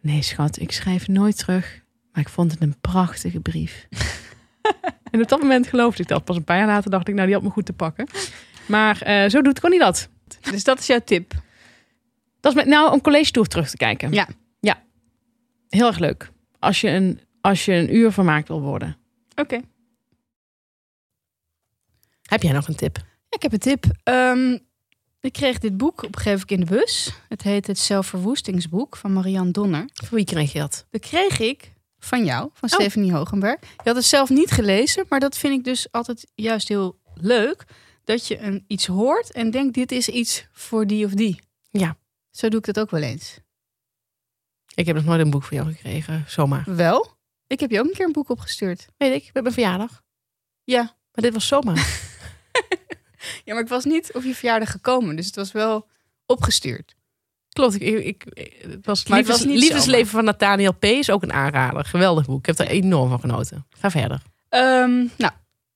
[0.00, 1.81] nee schat, ik schrijf nooit terug.
[2.12, 3.86] Maar ik vond het een prachtige brief.
[5.10, 6.24] en op dat moment geloofde ik dat.
[6.24, 8.06] Pas een paar jaar later dacht ik, nou, die had me goed te pakken.
[8.66, 10.08] Maar eh, zo doet Connie dat.
[10.40, 11.34] Dus dat is jouw tip.
[12.40, 14.12] Dat is met nou een college tour terug te kijken.
[14.12, 14.28] Ja.
[14.60, 14.82] Ja.
[15.68, 16.30] Heel erg leuk.
[16.58, 18.96] Als je een, als je een uur vermaakt wil worden.
[19.34, 19.60] Oké.
[22.22, 22.98] Heb jij nog een tip?
[23.28, 23.84] Ik heb een tip.
[24.02, 24.58] Ehm,
[25.20, 27.12] ik kreeg dit boek op een gegeven moment in de bus.
[27.28, 29.88] Het heet Het Zelfverwoestingsboek van Marianne Donner.
[29.94, 30.86] Voor wie kreeg je dat?
[30.90, 31.71] Dat kreeg ik
[32.04, 32.74] van jou, van Oh.
[32.78, 33.60] Stephanie Hogenberg.
[33.60, 37.64] Je had het zelf niet gelezen, maar dat vind ik dus altijd juist heel leuk.
[38.04, 41.40] Dat je een, iets hoort en denkt, dit is iets voor die of die.
[41.70, 41.96] Ja.
[42.30, 43.38] Zo doe ik dat ook wel eens.
[44.74, 46.24] Ik heb nog nooit een boek voor jou gekregen.
[46.26, 46.64] Zomaar.
[46.66, 47.16] Wel?
[47.46, 48.86] Ik heb je ook een keer een boek opgestuurd.
[48.96, 50.02] Weet ik, met mijn verjaardag.
[50.64, 50.82] Ja.
[50.82, 51.86] Maar dit was zomaar.
[53.44, 55.88] Ja, maar ik was niet op je verjaardag gekomen, dus het was wel
[56.26, 56.94] opgestuurd.
[57.52, 57.74] Klopt.
[57.74, 58.24] Ik, ik,
[58.68, 60.84] het was, het liefdes, Liefdesleven van Nathaniel P.
[60.84, 61.84] is ook een aanrader.
[61.84, 62.38] Geweldig boek.
[62.38, 63.66] Ik heb er enorm van genoten.
[63.70, 64.22] Ga verder.
[64.48, 65.32] Ehm, nou,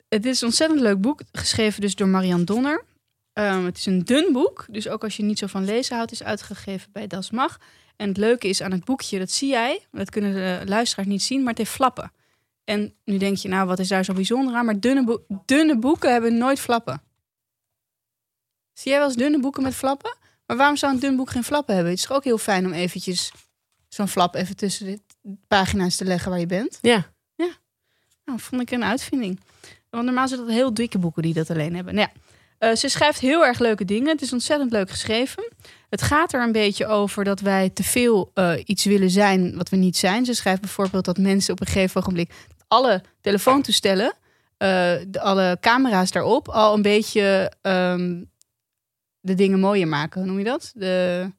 [0.08, 1.20] het is een ontzettend leuk boek.
[1.32, 2.84] Geschreven dus door Marianne Donner.
[3.32, 4.66] Ehm, het is een dun boek.
[4.70, 7.58] Dus ook als je niet zo van lezen houdt, is uitgegeven bij Das Mag.
[7.96, 9.86] En het leuke is aan het boekje, dat zie jij.
[9.90, 12.12] Dat kunnen de luisteraars niet zien, maar het heeft flappen.
[12.64, 14.64] En nu denk je, nou, wat is daar zo bijzonder aan?
[14.64, 17.02] Maar dunne, dunne boeken hebben nooit flappen.
[18.72, 20.16] Zie jij wel eens dunne boeken met flappen?
[20.46, 21.92] Maar waarom zou een dun boek geen flappen hebben?
[21.92, 23.32] Het is toch ook heel fijn om eventjes
[23.88, 25.00] zo'n flap even tussen de
[25.48, 26.78] pagina's te leggen waar je bent.
[26.82, 27.10] Ja.
[28.26, 29.40] Nou, vond ik een uitvinding.
[29.90, 31.94] Want normaal zijn dat heel dikke boeken die dat alleen hebben.
[31.94, 32.20] Nou ja,
[32.58, 34.08] eh, ze schrijft heel erg leuke dingen.
[34.08, 35.52] Het is ontzettend leuk geschreven.
[35.88, 39.68] Het gaat er een beetje over dat wij te veel eh, iets willen zijn wat
[39.68, 40.24] we niet zijn.
[40.24, 42.30] Ze schrijft bijvoorbeeld dat mensen op een gegeven ogenblik
[42.68, 44.14] alle telefoontoestellen,
[44.56, 44.68] eh,
[45.08, 48.22] de, alle camera's daarop, al een beetje ehm,
[49.26, 50.20] de dingen mooier maken.
[50.20, 50.72] Hoe noem je dat?
[50.74, 51.30] De...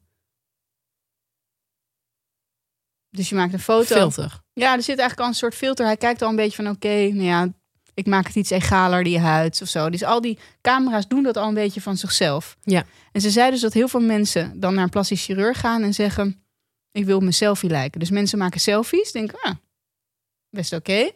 [3.10, 3.94] Dus je maakt een foto.
[3.94, 4.40] Filter.
[4.52, 5.86] Ja, er zit eigenlijk al een soort filter.
[5.86, 7.52] Hij kijkt al een beetje van, oké, nou ja,
[7.94, 9.90] ik maak het iets egaler, die huid of zo.
[9.90, 12.56] Dus al die camera's doen dat al een beetje van zichzelf.
[12.62, 12.84] Ja.
[13.12, 15.94] En ze zei dus dat heel veel mensen dan naar een plastisch chirurg gaan en
[15.94, 16.42] zeggen:
[16.92, 18.00] Ik wil mijn selfie lijken.
[18.00, 19.54] Dus mensen maken selfies, denken: ah,
[20.50, 21.10] best oké.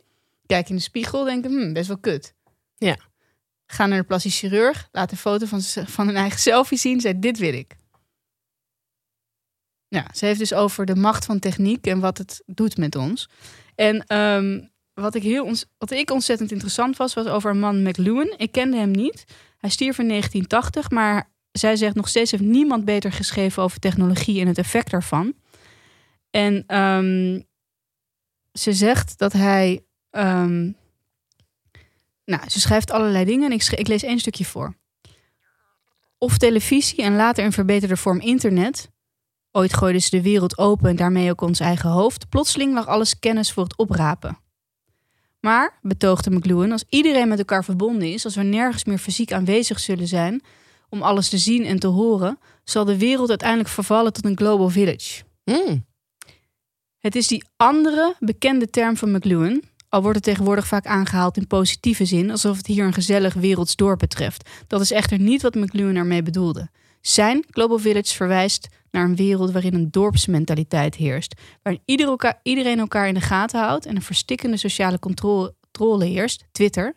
[0.47, 2.35] Kijk in de spiegel, denken: hm, best wel kut.
[2.77, 2.97] Ja.
[3.73, 7.19] Gaan naar de plastisch chirurg, laat een foto van, van hun eigen selfie zien, zei:
[7.19, 7.77] Dit wil ik.
[9.89, 13.29] Ja, ze heeft dus over de macht van techniek en wat het doet met ons.
[13.75, 14.61] En ehm,
[14.95, 18.35] wat, ik heel wat ik ontzettend interessant was, was over een man McLuhan.
[18.37, 19.25] Ik kende hem niet.
[19.57, 24.41] Hij stierf in 1980, maar zij zegt nog steeds heeft niemand beter geschreven over technologie
[24.41, 25.35] en het effect daarvan.
[26.31, 27.41] En ehm,
[28.53, 29.85] ze zegt dat hij.
[30.11, 30.71] ehm,
[32.25, 34.77] nou, ze schrijft allerlei dingen en ik, ik lees één stukje voor.
[36.19, 38.91] Of televisie en later in verbeterde vorm internet.
[39.51, 42.29] Ooit gooiden ze de wereld open en daarmee ook ons eigen hoofd.
[42.29, 44.39] Plotseling lag alles kennis voor het oprapen.
[45.41, 49.81] Maar, betoogde McLuhan, als iedereen met elkaar verbonden is, als we nergens meer fysiek aanwezig
[49.81, 50.43] zullen zijn
[50.89, 54.69] om alles te zien en te horen, zal de wereld uiteindelijk vervallen tot een global
[54.69, 55.23] village.
[55.45, 55.87] Mm.
[56.99, 59.63] Het is die andere bekende term van McLuhan,
[59.93, 63.77] al wordt het tegenwoordig vaak aangehaald in positieve zin, alsof het hier een gezellig werelds
[63.77, 64.51] dorp betreft.
[64.67, 66.71] Dat is echter niet wat McLuhan ermee bedoelde.
[67.01, 71.83] Zijn Global Village verwijst naar een wereld waarin een dorpsmentaliteit heerst, waarin
[72.43, 76.95] iedereen elkaar in de gaten houdt en een verstikkende sociale controle heerst, Twitter.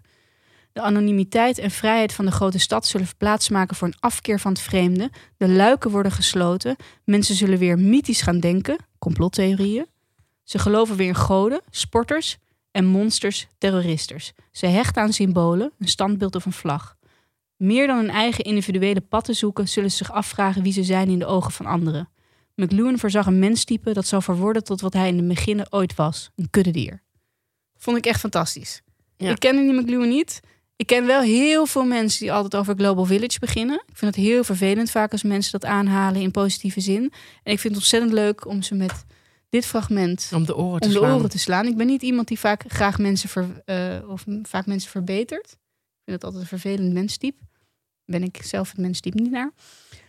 [0.72, 4.62] De anonimiteit en vrijheid van de grote stad zullen plaatsmaken voor een afkeer van het
[4.62, 5.12] vreemde.
[5.38, 6.76] De luiken worden gesloten.
[7.04, 9.86] Mensen zullen weer mythisch gaan denken, complottheorieën.
[10.44, 12.38] Ze geloven weer in goden, sporters
[12.76, 14.34] en monsters, terroristers.
[14.52, 16.96] Ze hechten aan symbolen, een standbeeld of een vlag.
[17.56, 21.10] Meer dan hun eigen individuele pad te zoeken, zullen ze zich afvragen wie ze zijn
[21.10, 22.10] in de ogen van anderen.
[22.56, 26.30] McLuhan voorzag een menstype dat zal verworden tot wat hij in de beginnen ooit was:
[26.36, 27.02] een kuddedier.
[27.78, 28.82] Vond ik echt fantastisch.
[29.18, 29.32] Ja.
[29.32, 30.40] Ik ken die McLuhan niet.
[30.76, 33.84] Ik ken wel heel veel mensen die altijd over Global Village beginnen.
[33.88, 37.14] Ik vind het heel vervelend vaak als mensen dat aanhalen in positieve zin.
[37.44, 39.06] En ik vind het ontzettend leuk om ze met
[39.56, 41.18] dit fragment Om de oren te om de slaan.
[41.18, 41.66] oren te slaan.
[41.66, 45.52] Ik ben niet iemand die vaak graag mensen ver, eh, of vaak mensen verbetert.
[45.52, 47.42] Ik vind het altijd een vervelend menstype.
[48.06, 49.52] Ben ik zelf het menstype niet naar.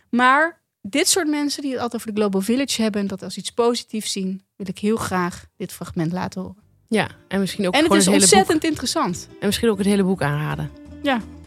[0.09, 3.37] Maar dit soort mensen die het altijd over de Global Village hebben en dat als
[3.37, 6.63] iets positiefs zien, wil ik heel graag dit fragment laten horen.
[6.87, 9.27] Ja, en misschien ook en het is het ontzettend interessant.
[9.39, 10.71] En misschien ook het hele boek aanraden.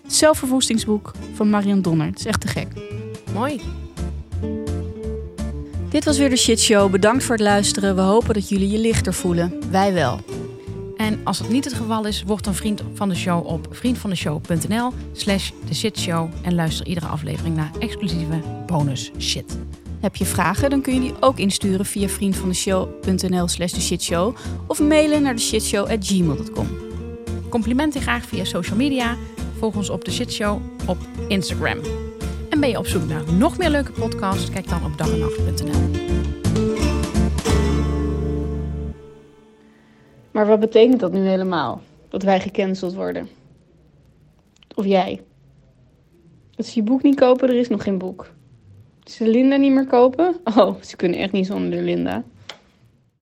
[0.02, 2.06] Het zelfverwoestingsboek van Marian Donner.
[2.06, 2.68] Het is echt te gek.
[3.32, 3.60] Mooi.
[5.90, 6.90] Dit was weer de Shit Show.
[6.90, 7.94] Bedankt voor het luisteren.
[7.94, 9.70] We hopen dat jullie je lichter voelen.
[9.70, 10.20] Wij wel.
[10.96, 14.92] En als dat niet het geval is, word dan vriend van de show op vriendvandeshow.nl
[15.12, 19.58] slash de shitshow en luister iedere aflevering naar exclusieve bonus shit.
[20.00, 24.36] Heb je vragen, dan kun je die ook insturen via vriendvandeshow.nl slash de shitshow
[24.66, 26.68] of mailen naar de shitshow@gmail.com.
[27.48, 29.16] Complimenten graag via social media.
[29.58, 31.78] Volg ons op de shitshow op Instagram.
[32.60, 34.50] En ben je op zoek naar nog meer leuke podcasts?
[34.50, 36.00] Kijk dan op dagenacht.nl.
[40.30, 41.82] Maar wat betekent dat nu helemaal?
[42.08, 43.28] Dat wij gecanceld worden?
[44.74, 45.22] Of jij?
[46.54, 48.30] Dat ze je boek niet kopen, er is nog geen boek.
[49.04, 50.36] Ze Linda niet meer kopen?
[50.44, 52.24] Oh, ze kunnen echt niet zonder de Linda.